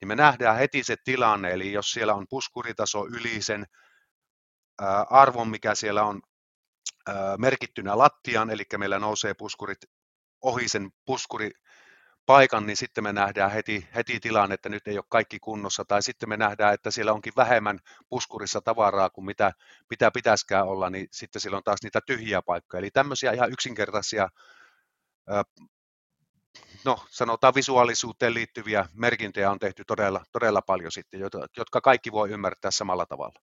[0.00, 3.66] niin me nähdään heti se tilanne, eli jos siellä on puskuritaso yli sen
[5.10, 6.20] arvon, mikä siellä on
[7.38, 9.78] merkittynä lattiaan, eli meillä nousee puskurit
[10.42, 11.50] ohi sen puskuri
[12.28, 16.02] paikan, niin sitten me nähdään heti, heti tilanne, että nyt ei ole kaikki kunnossa, tai
[16.02, 19.52] sitten me nähdään, että siellä onkin vähemmän puskurissa tavaraa kuin mitä,
[19.90, 22.78] mitä pitäisikään olla, niin sitten siellä on taas niitä tyhjiä paikkoja.
[22.78, 24.28] Eli tämmöisiä ihan yksinkertaisia,
[26.84, 31.20] no sanotaan visuaalisuuteen liittyviä merkintöjä on tehty todella, todella paljon sitten,
[31.56, 33.40] jotka kaikki voi ymmärtää samalla tavalla.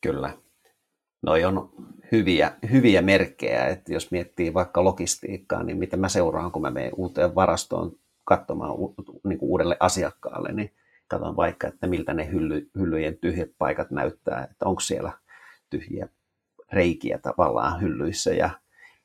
[0.00, 0.38] Kyllä.
[1.22, 1.72] Noi on
[2.12, 6.92] hyviä, hyviä merkkejä, että jos miettii vaikka logistiikkaa, niin mitä mä seuraan, kun mä menen
[6.96, 7.99] uuteen varastoon
[8.30, 8.70] katsomaan
[9.24, 10.74] niin kuin uudelle asiakkaalle, niin
[11.08, 15.12] katson vaikka, että miltä ne hylly, hyllyjen tyhjät paikat näyttää, että onko siellä
[15.70, 16.08] tyhjiä
[16.72, 18.50] reikiä tavallaan hyllyissä ja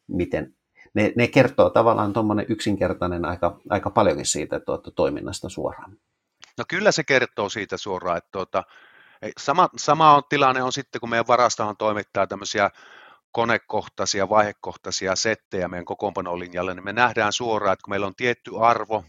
[0.08, 0.56] miten
[0.94, 5.98] ne, ne kertoo tavallaan tuommoinen yksinkertainen aika, aika paljonkin siitä tuota, toiminnasta suoraan.
[6.58, 8.64] No kyllä se kertoo siitä suoraan, että tuota,
[9.38, 12.70] sama, sama on tilanne on sitten, kun meidän varastohan toimittaa tämmöisiä
[13.32, 19.04] konekohtaisia, vaihekohtaisia settejä meidän kokoonpanolinjalle, niin me nähdään suoraan, että kun meillä on tietty arvo,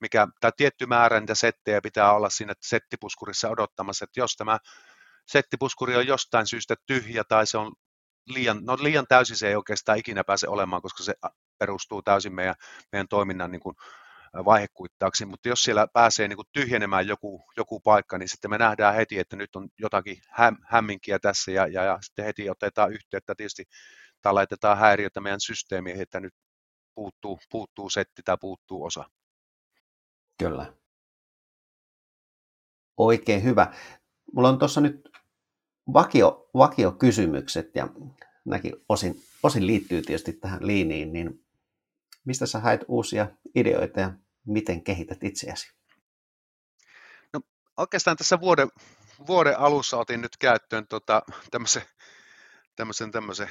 [0.00, 4.58] mikä, tai tietty määrä niitä settejä pitää olla siinä settipuskurissa odottamassa, että jos tämä
[5.26, 7.72] settipuskuri on jostain syystä tyhjä tai se on
[8.26, 11.14] liian, no liian täysin se ei oikeastaan ikinä pääse olemaan, koska se
[11.58, 12.54] perustuu täysin meidän,
[12.92, 13.76] meidän toiminnan niin kuin,
[14.44, 18.94] vaihekuittauksiin, mutta jos siellä pääsee niin kuin tyhjenemään joku, joku paikka, niin sitten me nähdään
[18.94, 23.34] heti, että nyt on jotakin häm, hämminkiä tässä ja, ja, ja sitten heti otetaan yhteyttä
[23.34, 23.64] tietysti
[24.22, 26.34] tai laitetaan häiriötä meidän systeemiin, että nyt
[26.94, 29.04] puuttuu, puuttuu setti tai puuttuu osa.
[30.38, 30.72] Kyllä.
[32.96, 33.74] Oikein hyvä.
[34.32, 35.08] Mulla on tuossa nyt
[35.92, 37.88] vakio, vakiokysymykset ja
[38.44, 41.44] näkin osin, osin liittyy tietysti tähän liiniin, niin
[42.24, 44.12] mistä sä haet uusia ideoita ja
[44.46, 45.72] miten kehität itseäsi?
[47.32, 47.40] No,
[47.76, 48.68] oikeastaan tässä vuoden,
[49.26, 51.82] vuoden alussa otin nyt käyttöön tota, tämmöisen,
[52.76, 53.48] tämmöisen, tämmöisen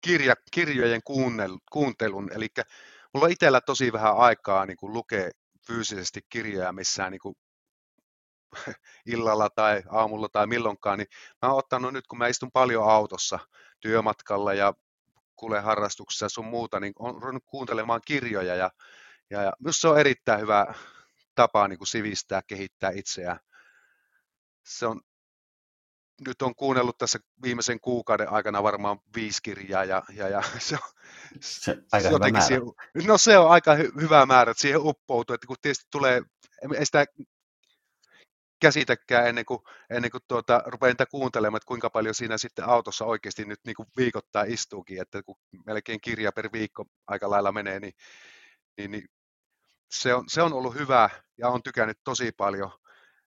[0.00, 2.48] kirja, kirjojen kuunnel, kuuntelun, eli
[3.14, 5.30] mulla on itsellä tosi vähän aikaa niin kuin lukea
[5.66, 7.34] fyysisesti kirjoja missään niin kuin
[9.06, 11.08] illalla tai aamulla tai milloinkaan, niin
[11.42, 13.38] mä oon ottanut nyt, kun mä istun paljon autossa
[13.80, 14.74] työmatkalla ja
[15.36, 18.70] kuule harrastuksessa sun muuta, niin on ruvennut kuuntelemaan kirjoja ja,
[19.30, 20.74] ja, ja myös se on erittäin hyvä
[21.34, 23.38] tapa niin kuin sivistää, kehittää itseään.
[24.64, 25.00] Se on,
[26.26, 30.92] nyt on kuunnellut tässä viimeisen kuukauden aikana varmaan viisi kirjaa ja, ja, ja se on,
[31.40, 32.46] se, aika hyvä määrä.
[32.46, 32.62] Siihen,
[33.06, 36.22] no se on aika hy, hyvä määrä, että siihen uppoutuu, että kun tietysti tulee,
[36.78, 37.04] ei sitä
[38.60, 43.04] käsitäkään ennen kuin, ennen kuin tuota, rupean niitä kuuntelemaan, että kuinka paljon siinä sitten autossa
[43.04, 47.80] oikeasti nyt niin kuin viikoittain istuukin, että kun melkein kirja per viikko aika lailla menee,
[47.80, 47.92] niin,
[48.78, 49.04] niin, niin
[49.90, 52.70] se, on, se on ollut hyvä ja on tykännyt tosi paljon.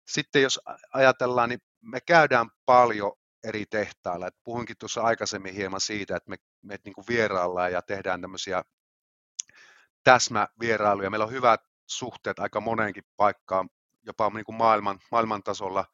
[0.07, 0.59] Sitten jos
[0.93, 3.11] ajatellaan, niin me käydään paljon
[3.43, 4.27] eri tehtailla.
[4.27, 8.63] Et puhuinkin tuossa aikaisemmin hieman siitä, että me, me niin vieraillaan ja tehdään tämmöisiä
[10.03, 11.09] täsmävierailuja.
[11.09, 13.69] Meillä on hyvät suhteet aika moneenkin paikkaan
[14.05, 15.85] jopa niin kuin maailman, maailman tasolla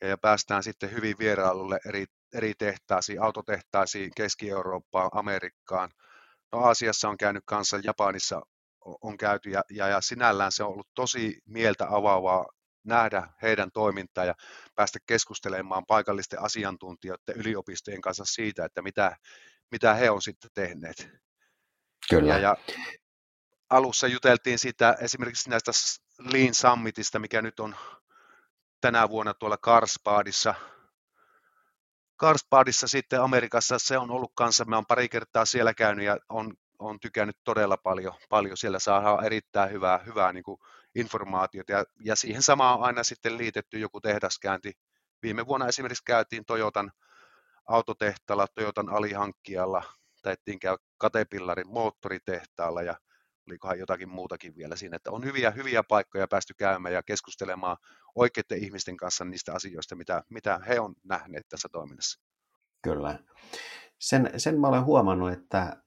[0.00, 5.90] ja, ja päästään sitten hyvin vierailulle eri, eri tehtaisiin, autotehtaisiin, Keski-Eurooppaan, Amerikkaan.
[6.52, 8.42] No Aasiassa on käynyt kanssa, Japanissa
[9.02, 12.46] on käyty ja, ja, ja sinällään se on ollut tosi mieltä avaavaa
[12.84, 14.34] nähdä heidän toimintaa ja
[14.74, 19.16] päästä keskustelemaan paikallisten asiantuntijoiden yliopistojen kanssa siitä, että mitä,
[19.70, 21.08] mitä he on sitten tehneet.
[22.10, 22.34] Kyllä.
[22.34, 22.56] Ja, ja
[23.70, 25.72] alussa juteltiin sitä esimerkiksi näistä
[26.18, 27.76] Lean Summitista, mikä nyt on
[28.80, 30.54] tänä vuonna tuolla Karlsbadissa.
[32.16, 36.54] Karlsbadissa sitten Amerikassa se on ollut kanssa, mä oon pari kertaa siellä käynyt ja on,
[36.78, 38.56] on tykännyt todella paljon, paljon.
[38.56, 40.60] Siellä saadaan erittäin hyvää, hyvää niin kuin
[40.94, 44.72] informaatiota ja, ja siihen samaan on aina sitten liitetty joku tehdaskäänti.
[45.22, 46.92] Viime vuonna esimerkiksi käytiin Toyotan
[47.66, 49.82] autotehtaalla, Toyotan alihankkijalla,
[50.22, 52.94] taittiin käydä Caterpillarin moottoritehtaalla ja
[53.48, 57.76] olikohan jotakin muutakin vielä siinä, että on hyviä, hyviä paikkoja päästy käymään ja keskustelemaan
[58.14, 62.20] oikeiden ihmisten kanssa niistä asioista, mitä, mitä he on nähneet tässä toiminnassa.
[62.82, 63.18] Kyllä.
[63.98, 65.82] Sen, sen mä olen huomannut, että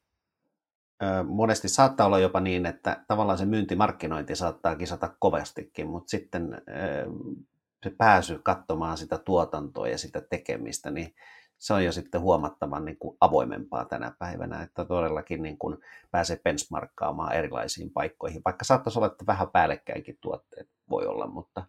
[1.28, 6.62] monesti saattaa olla jopa niin, että tavallaan se myyntimarkkinointi saattaa kisata kovastikin, mutta sitten
[7.84, 11.16] se pääsy katsomaan sitä tuotantoa ja sitä tekemistä, niin
[11.58, 15.78] se on jo sitten huomattavan niin kuin avoimempaa tänä päivänä, että todellakin niin kuin
[16.12, 21.66] pääsee benchmarkkaamaan erilaisiin paikkoihin, vaikka saattaisi olla, että vähän päällekkäinkin tuotteet voi olla, mutta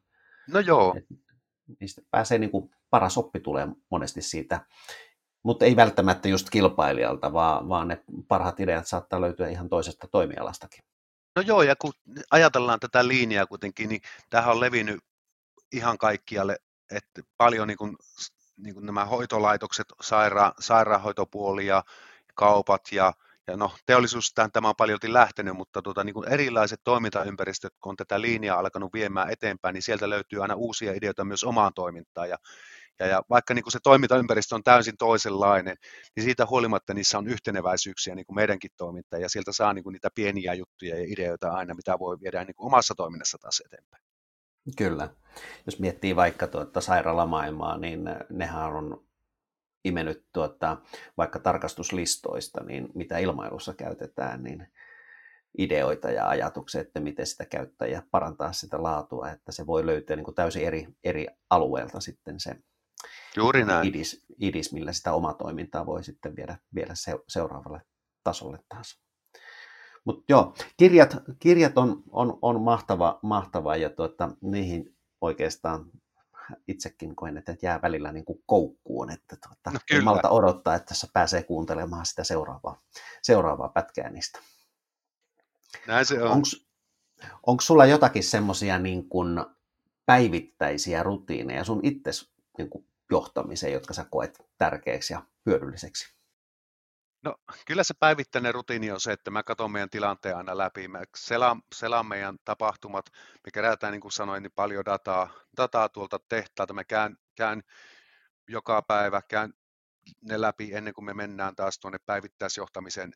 [0.53, 0.95] no joo.
[0.97, 1.07] Et,
[1.81, 4.61] niistä pääsee niin kuin, paras oppi tulee monesti siitä,
[5.43, 10.85] mutta ei välttämättä just kilpailijalta, vaan, vaan ne parhaat ideat saattaa löytyä ihan toisesta toimialastakin.
[11.37, 11.93] No joo, ja kun
[12.31, 14.01] ajatellaan tätä linjaa kuitenkin, niin
[14.31, 15.01] tämähän on levinnyt
[15.73, 16.57] ihan kaikkialle,
[16.91, 17.97] että paljon niin kuin
[18.57, 21.85] niin kuin nämä hoitolaitokset, saira, sairaanhoitopuoli ja
[22.35, 23.13] kaupat ja,
[23.47, 27.97] ja no, teollisuus tämä on paljon lähtenyt, mutta tuota, niin kuin erilaiset toimintaympäristöt, kun on
[27.97, 32.29] tätä linjaa alkanut viemään eteenpäin, niin sieltä löytyy aina uusia ideoita myös omaan toimintaan.
[32.29, 32.37] Ja,
[33.01, 35.77] ja, ja vaikka niin kuin se toimintaympäristö on täysin toisenlainen,
[36.17, 39.93] niin siitä huolimatta niissä on yhteneväisyyksiä niin kuin meidänkin toimintaan, ja sieltä saa niin kuin
[39.93, 44.03] niitä pieniä juttuja ja ideoita aina, mitä voi viedä niin kuin omassa toiminnassa taas eteenpäin.
[44.77, 45.09] Kyllä.
[45.67, 48.01] Jos miettii vaikka tuota sairaalamaailmaa, niin
[48.31, 49.05] nehän on
[49.85, 50.77] imennyt tuota,
[51.17, 54.67] vaikka tarkastuslistoista, niin mitä ilmailussa käytetään, niin
[55.59, 60.17] ideoita ja ajatuksia, että miten sitä käyttää ja parantaa sitä laatua, että se voi löytyä
[60.17, 62.57] niin kuin täysin eri, eri alueelta sitten se
[63.37, 63.89] Juuri näin.
[63.89, 66.95] Idis, idis, millä sitä omaa toimintaa voi sitten viedä, viedä
[67.29, 67.83] seuraavalle
[68.25, 69.03] tasolle taas.
[70.05, 75.91] Mutta joo, kirjat, kirjat on, on, on mahtava, mahtava ja tuota, niihin oikeastaan
[76.69, 80.87] itsekin koen, että jää välillä niin kuin koukkuun, että tuota, no, ei malta odottaa, että
[80.87, 82.83] tässä pääsee kuuntelemaan sitä seuraavaa,
[83.23, 84.39] seuraavaa pätkää niistä.
[85.87, 86.43] Näin se on.
[87.47, 89.45] Onko sulla jotakin semmoisia niin kuin
[90.07, 96.15] päivittäisiä rutiineja sun itses niin kuin johtamiseen, jotka sä koet tärkeäksi ja hyödylliseksi?
[97.25, 97.37] No
[97.67, 100.89] kyllä se päivittäinen rutiini on se, että mä katson meidän tilanteen aina läpi.
[100.89, 103.07] Mä selaan, selaan meidän tapahtumat,
[103.45, 106.75] me kerätään niin kuin sanoin niin paljon dataa, dataa tuolta tehtaalta.
[106.75, 107.63] Mä käyn, käyn
[108.49, 109.55] joka päivä, käyn
[110.21, 113.13] ne läpi ennen kuin me mennään taas tuonne päivittäisjohtamisen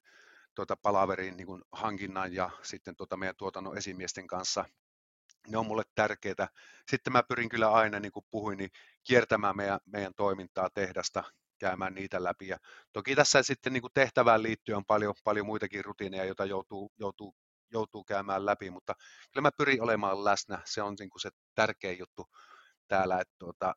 [0.55, 4.65] tuota palaveriin niin kuin hankinnan ja sitten tuota meidän tuotannon esimiesten kanssa.
[5.49, 6.49] Ne on mulle tärkeitä.
[6.91, 8.71] Sitten mä pyrin kyllä aina, niin kuin puhuin, niin
[9.05, 11.25] kiertämään meidän, meidän toimintaa tehdasta,
[11.59, 12.49] käymään niitä läpi.
[12.49, 12.59] Ja
[12.93, 17.35] toki tässä sitten niin kuin tehtävään liittyen on paljon, paljon muitakin rutiineja, joita joutuu, joutuu,
[17.73, 18.95] joutuu käymään läpi, mutta
[19.33, 20.63] kyllä mä pyrin olemaan läsnä.
[20.65, 22.27] Se on niin kuin se tärkein juttu
[22.89, 23.75] täällä, että tuota,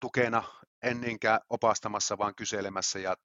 [0.00, 0.42] tukena
[0.82, 3.16] en niinkään opastamassa, vaan kyselemässä ja,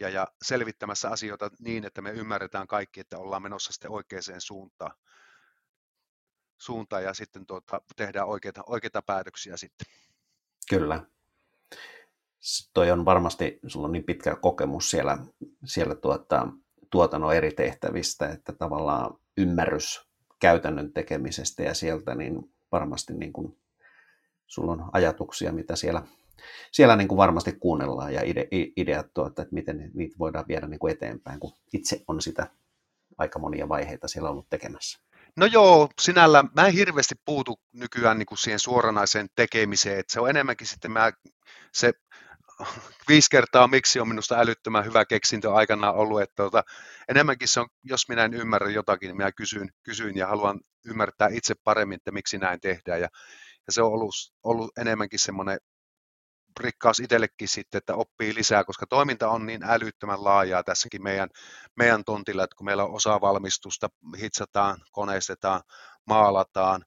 [0.00, 4.92] ja, ja selvittämässä asioita niin, että me ymmärretään kaikki, että ollaan menossa sitten oikeaan suuntaan,
[6.58, 9.86] suuntaan ja sitten tuota, tehdään oikeita, oikeita päätöksiä sitten.
[10.70, 11.06] Kyllä.
[12.74, 15.18] Toi on varmasti, sulla on niin pitkä kokemus siellä,
[15.64, 16.48] siellä tuota,
[16.90, 20.08] tuotannon eri tehtävistä, että tavallaan ymmärrys
[20.40, 23.58] käytännön tekemisestä ja sieltä, niin varmasti niin kuin
[24.46, 26.02] sulla on ajatuksia, mitä siellä,
[26.72, 30.78] siellä niin kuin varmasti kuunnellaan ja ide, ideat, tuota, että miten niitä voidaan viedä niin
[30.78, 32.46] kuin eteenpäin, kun itse on sitä
[33.18, 34.98] aika monia vaiheita siellä ollut tekemässä.
[35.36, 40.20] No joo, sinällä mä en hirveästi puutu nykyään niin kuin siihen suoranaiseen tekemiseen, että se
[40.20, 41.12] on enemmänkin sitten mä,
[41.72, 41.92] se
[43.08, 46.62] viisi kertaa miksi on minusta älyttömän hyvä keksintö aikanaan ollut, että tuota,
[47.08, 51.28] enemmänkin se on, jos minä en ymmärrä jotakin, niin minä kysyn, kysyn ja haluan ymmärtää
[51.32, 53.08] itse paremmin, että miksi näin tehdään ja
[53.66, 55.58] ja se on ollut, ollut enemmänkin semmoinen
[56.60, 61.28] rikkaus itsellekin sitten, että oppii lisää, koska toiminta on niin älyttömän laajaa tässäkin meidän,
[61.76, 63.88] meidän tontilla, että kun meillä on osa valmistusta,
[64.20, 65.60] hitsataan, koneistetaan,
[66.06, 66.84] maalataan,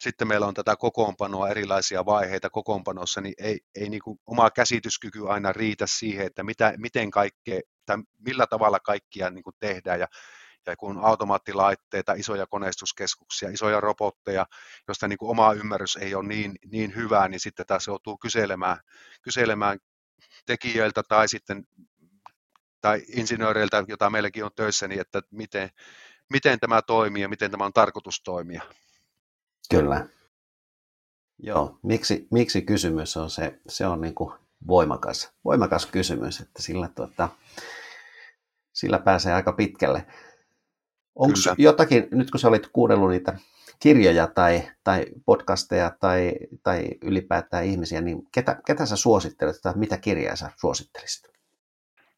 [0.00, 5.28] sitten meillä on tätä kokoonpanoa, erilaisia vaiheita kokoonpanossa, niin ei, ei niin kuin oma käsityskyky
[5.28, 10.00] aina riitä siihen, että mitä, miten kaikkea, tai millä tavalla kaikkia niin kuin tehdään.
[10.00, 10.06] Ja
[10.70, 14.46] ja kun automaattilaitteita, isoja koneistuskeskuksia, isoja robotteja,
[14.88, 18.76] josta niin kuin oma ymmärrys ei ole niin, niin hyvää, niin sitten taas joutuu kyselemään,
[19.22, 19.78] kyselemään
[20.46, 21.66] tekijöiltä tai sitten
[22.80, 25.70] tai insinööreiltä, jota meilläkin on töissä, niin että miten,
[26.32, 28.62] miten tämä toimii ja miten tämä on tarkoitus toimia.
[29.70, 30.06] Kyllä.
[31.38, 34.34] Joo, miksi, miksi kysymys on se, se on niin kuin
[34.66, 37.28] voimakas, voimakas kysymys, että sillä, tuota,
[38.72, 40.06] sillä pääsee aika pitkälle.
[41.16, 43.38] Onko jotakin, nyt kun sä olit kuunnellut niitä
[43.78, 49.96] kirjoja tai, tai podcasteja tai, tai ylipäätään ihmisiä, niin ketä, ketä sä suosittelet tai mitä
[49.98, 51.28] kirjaa sä suosittelisit?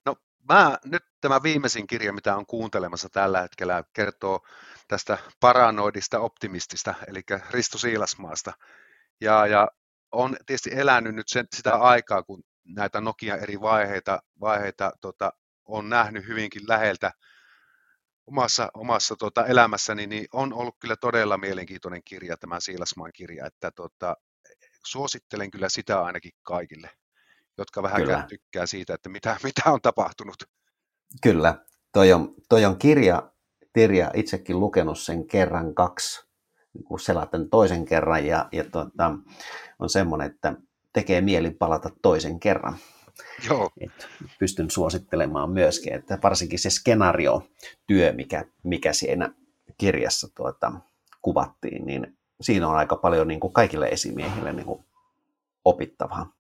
[0.07, 0.17] No
[0.49, 4.41] mä, nyt tämä viimeisin kirja, mitä on kuuntelemassa tällä hetkellä, kertoo
[4.89, 7.21] tästä paranoidista optimistista, eli
[7.51, 8.53] Risto Siilasmaasta.
[9.21, 9.69] Ja, ja
[10.13, 15.33] on tietysti elänyt nyt sen, sitä aikaa, kun näitä Nokia eri vaiheita, vaiheita tota,
[15.65, 17.13] on nähnyt hyvinkin läheltä
[18.29, 23.71] omassa, omassa tota, elämässäni, niin on ollut kyllä todella mielenkiintoinen kirja, tämä Siilasmaan kirja, että
[23.71, 24.17] tota,
[24.87, 26.91] suosittelen kyllä sitä ainakin kaikille,
[27.59, 30.37] jotka vähän tykkää siitä, että mitä, mitä on tapahtunut.
[31.23, 33.33] Kyllä, toi on, toi on kirja,
[33.75, 36.29] kirja, itsekin lukenut sen kerran kaksi,
[36.75, 39.11] niin kun selatan toisen kerran, ja, ja tota,
[39.79, 40.57] on semmoinen, että
[40.93, 42.77] tekee mieli palata toisen kerran.
[43.49, 43.71] Joo.
[43.81, 44.09] Et
[44.39, 49.35] pystyn suosittelemaan myöskin, että varsinkin se skenaariotyö, mikä, mikä siinä
[49.79, 50.73] kirjassa tuota,
[51.23, 54.85] kuvattiin, niin siinä on aika paljon niin kuin kaikille esimiehille niin kuin
[55.65, 56.33] opittavaa.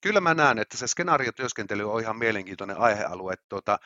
[0.00, 3.34] Kyllä mä näen, että se skenaariotyöskentely on ihan mielenkiintoinen aihealue.
[3.48, 3.78] Tuota,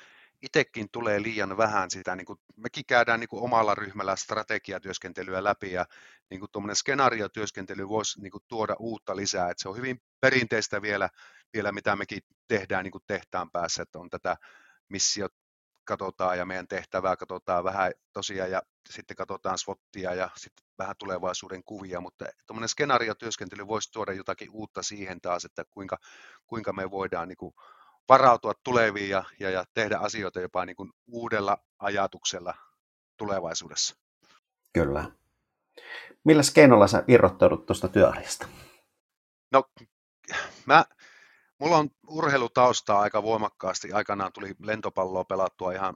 [0.42, 5.72] itsekin tulee liian vähän sitä, niin kuin, mekin käydään niin kuin omalla ryhmällä strategiatyöskentelyä läpi
[5.72, 5.86] ja
[6.30, 10.82] niin kuin tuommoinen skenaariotyöskentely voisi niin kuin, tuoda uutta lisää, että se on hyvin perinteistä
[10.82, 11.08] vielä,
[11.54, 14.36] vielä mitä mekin tehdään niin kuin tehtaan päässä, että on tätä
[14.88, 15.32] missiot
[15.84, 21.64] katsotaan ja meidän tehtävää katsotaan vähän tosiaan ja sitten katsotaan SWOTia ja sitten vähän tulevaisuuden
[21.64, 25.98] kuvia, mutta tuommoinen skenaariotyöskentely voisi tuoda jotakin uutta siihen taas, että kuinka,
[26.46, 27.54] kuinka me voidaan niin kuin
[28.08, 32.54] varautua tuleviin ja, ja, ja tehdä asioita jopa niin kuin uudella ajatuksella
[33.16, 33.96] tulevaisuudessa.
[34.72, 35.10] Kyllä.
[36.24, 38.46] Millä keinolla sä irrottaudut tuosta työarjesta?
[39.52, 39.64] No,
[40.66, 40.84] mä,
[41.60, 43.92] mulla on urheilutaustaa aika voimakkaasti.
[43.92, 45.94] Aikanaan tuli lentopalloa pelattua ihan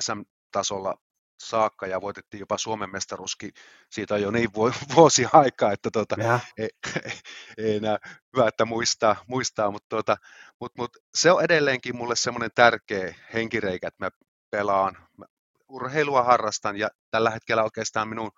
[0.00, 0.94] SM-tasolla
[1.40, 3.52] saakka ja voitettiin jopa Suomen mestaruuskin.
[3.90, 4.50] Siitä on jo niin
[4.96, 6.16] vuosi aikaa, että tuota,
[6.58, 6.70] ei, ei,
[7.58, 7.98] ei enää
[8.36, 10.16] hyvä, että muistaa, muistaa mutta, tuota,
[10.60, 14.10] mutta, mutta se on edelleenkin mulle semmoinen tärkeä henkireikä, että mä
[14.50, 14.96] pelaan.
[15.16, 15.26] Mä
[15.68, 18.30] urheilua harrastan ja tällä hetkellä oikeastaan minun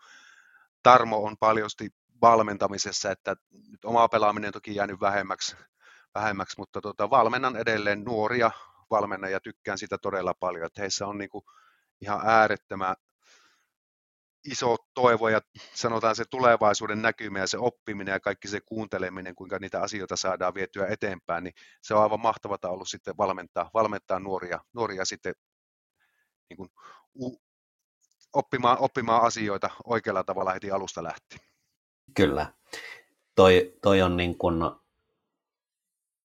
[0.83, 1.91] tarmo on paljosti
[2.23, 3.37] valmentamisessa, että
[3.71, 5.57] nyt oma pelaaminen toki jäänyt vähemmäksi,
[6.15, 8.51] vähemmäksi, mutta tota, valmennan edelleen nuoria
[8.91, 11.45] valmentajia, tykkään sitä todella paljon, että heissä on niin kuin
[12.01, 12.97] ihan äärettömän
[14.45, 15.41] iso toivo ja
[15.75, 20.55] sanotaan se tulevaisuuden näkymä ja se oppiminen ja kaikki se kuunteleminen, kuinka niitä asioita saadaan
[20.55, 25.35] vietyä eteenpäin, niin se on aivan mahtavata ollut sitten valmentaa, valmentaa nuoria, nuoria sitten
[26.51, 26.69] niin kuin
[28.33, 31.41] oppimaan, oppimaan asioita oikealla tavalla heti alusta lähtien.
[32.17, 32.53] Kyllä.
[33.35, 34.55] Toi, toi on niin kuin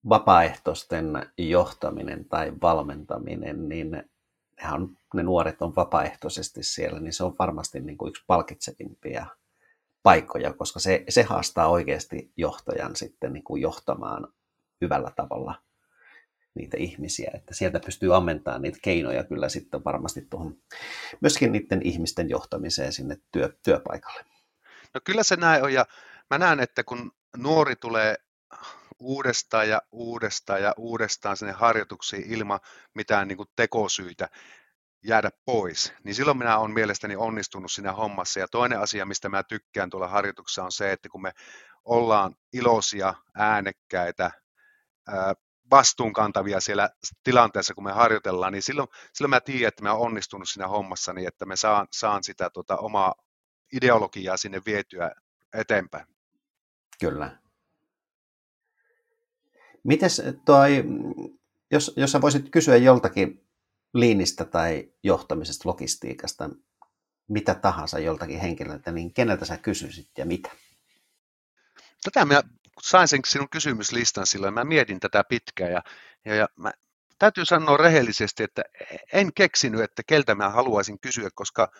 [0.09, 1.05] vapaaehtoisten
[1.37, 4.03] johtaminen tai valmentaminen, niin
[4.61, 9.25] nehän ne nuoret on vapaaehtoisesti siellä, niin se on varmasti niin kuin yksi palkitsevimpia
[10.03, 14.27] paikkoja, koska se, se haastaa oikeasti johtajan sitten niin kuin johtamaan
[14.81, 15.55] hyvällä tavalla
[16.55, 20.57] niitä ihmisiä, että sieltä pystyy ammentamaan niitä keinoja kyllä sitten varmasti tuohon
[21.21, 24.23] myöskin niiden ihmisten johtamiseen sinne työ, työpaikalle.
[24.93, 25.85] No kyllä se näin on ja
[26.29, 28.15] mä näen, että kun nuori tulee
[28.99, 32.59] uudestaan ja uudestaan ja uudestaan sinne harjoituksiin ilman
[32.93, 34.29] mitään niin kuin tekosyitä
[35.03, 38.39] jäädä pois, niin silloin minä olen mielestäni onnistunut siinä hommassa.
[38.39, 41.31] Ja toinen asia, mistä mä tykkään tuolla harjoituksessa on se, että kun me
[41.85, 44.31] ollaan iloisia, äänekkäitä,
[45.71, 46.89] vastuunkantavia siellä
[47.23, 51.13] tilanteessa, kun me harjoitellaan, niin silloin, silloin mä tiedän, että mä olen onnistunut siinä hommassa
[51.13, 53.13] niin, että me saan, saan sitä tota, omaa
[53.73, 55.11] ideologiaa sinne vietyä
[55.53, 56.07] eteenpäin.
[56.99, 57.42] Kyllä.
[59.83, 60.83] Mites toi,
[61.71, 63.47] jos, jos sä voisit kysyä joltakin
[63.93, 66.49] liinistä tai johtamisesta, logistiikasta,
[67.27, 70.49] mitä tahansa joltakin henkilöltä, niin keneltä sä kysyisit ja mitä?
[72.03, 72.41] Tätä minä
[72.81, 75.81] sain sen sinun kysymyslistan silloin, mä mietin tätä pitkään ja,
[76.25, 76.71] ja, ja mä,
[77.19, 78.61] täytyy sanoa rehellisesti, että
[79.13, 81.71] en keksinyt, että keltä mä haluaisin kysyä, koska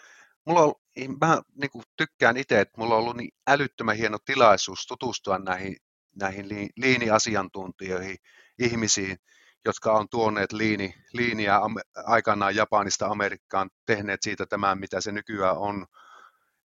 [0.45, 0.73] mulla on,
[1.21, 5.77] mä niin tykkään itse, että mulla on ollut niin älyttömän hieno tilaisuus tutustua näihin,
[6.15, 6.47] näihin
[6.77, 8.17] liiniasiantuntijoihin,
[8.59, 9.17] ihmisiin,
[9.65, 11.59] jotka on tuoneet liini, liiniä
[12.05, 15.85] aikanaan Japanista Amerikkaan, tehneet siitä tämän, mitä se nykyään on.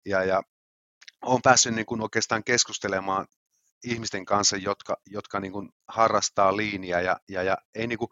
[0.06, 0.42] Ja, ja
[1.22, 3.26] olen päässyt niin kuin oikeastaan keskustelemaan
[3.84, 8.08] ihmisten kanssa, jotka, jotka niin kuin harrastaa liiniä ja, ja, ja ei, niin kuin,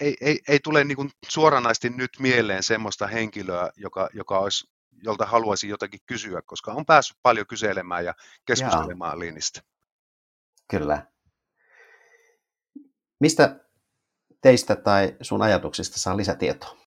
[0.00, 4.66] ei, ei, ei tule niin kuin suoranaisesti nyt mieleen semmoista henkilöä, joka, joka olisi,
[5.02, 8.14] jolta haluaisi jotakin kysyä, koska on päässyt paljon kyselemään ja
[8.46, 9.18] keskustelemaan Jaa.
[9.18, 9.60] liinistä.
[10.68, 11.06] Kyllä.
[13.20, 13.60] Mistä
[14.40, 16.78] teistä tai sun ajatuksista saa lisätietoa?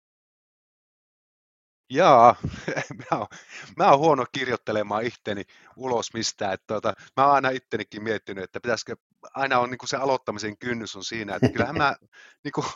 [1.91, 2.37] Jaa,
[3.11, 3.27] mä oon,
[3.77, 5.43] mä oon huono kirjoittelemaan itteni
[5.77, 6.55] ulos mistään.
[6.55, 8.97] Että tuota, mä oon aina ittenikin miettinyt, että pitäisikö,
[9.35, 11.97] aina on niin kuin se aloittamisen kynnys on siinä, että kyllähän mä
[12.45, 12.67] niin kuin,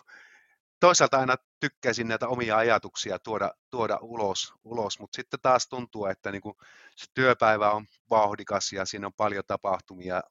[0.81, 6.33] toisaalta aina tykkäisin näitä omia ajatuksia tuoda, tuoda ulos, ulos, mutta sitten taas tuntuu, että
[6.33, 6.55] niin kuin
[6.97, 10.23] se työpäivä on vauhdikas ja siinä on paljon tapahtumia,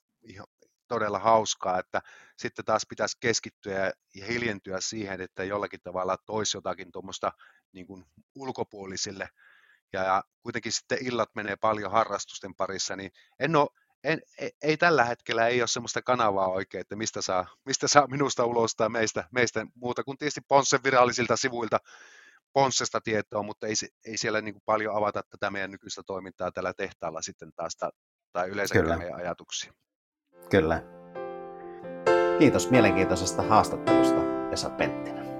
[0.93, 2.01] todella hauskaa, että
[2.37, 7.31] sitten taas pitäisi keskittyä ja hiljentyä siihen, että jollakin tavalla toisi jotakin tuommoista
[7.71, 9.29] niin kuin ulkopuolisille.
[9.93, 13.67] Ja, ja kuitenkin sitten illat menee paljon harrastusten parissa, niin en ole,
[14.03, 18.07] en, ei, ei tällä hetkellä ei ole sellaista kanavaa oikein, että mistä saa, mistä saa
[18.07, 21.77] minusta ulos tai meistä, meistä muuta kuin tietysti Ponssen virallisilta sivuilta
[22.53, 23.73] Ponssesta tietoa, mutta ei,
[24.05, 27.77] ei siellä niin kuin paljon avata tätä meidän nykyistä toimintaa tällä tehtaalla sitten taas
[28.31, 29.73] tai yleensä meidän ajatuksia.
[30.53, 30.81] Kyllä.
[32.39, 35.32] Kiitos mielenkiintoisesta haastattelusta, Esa Penttinen.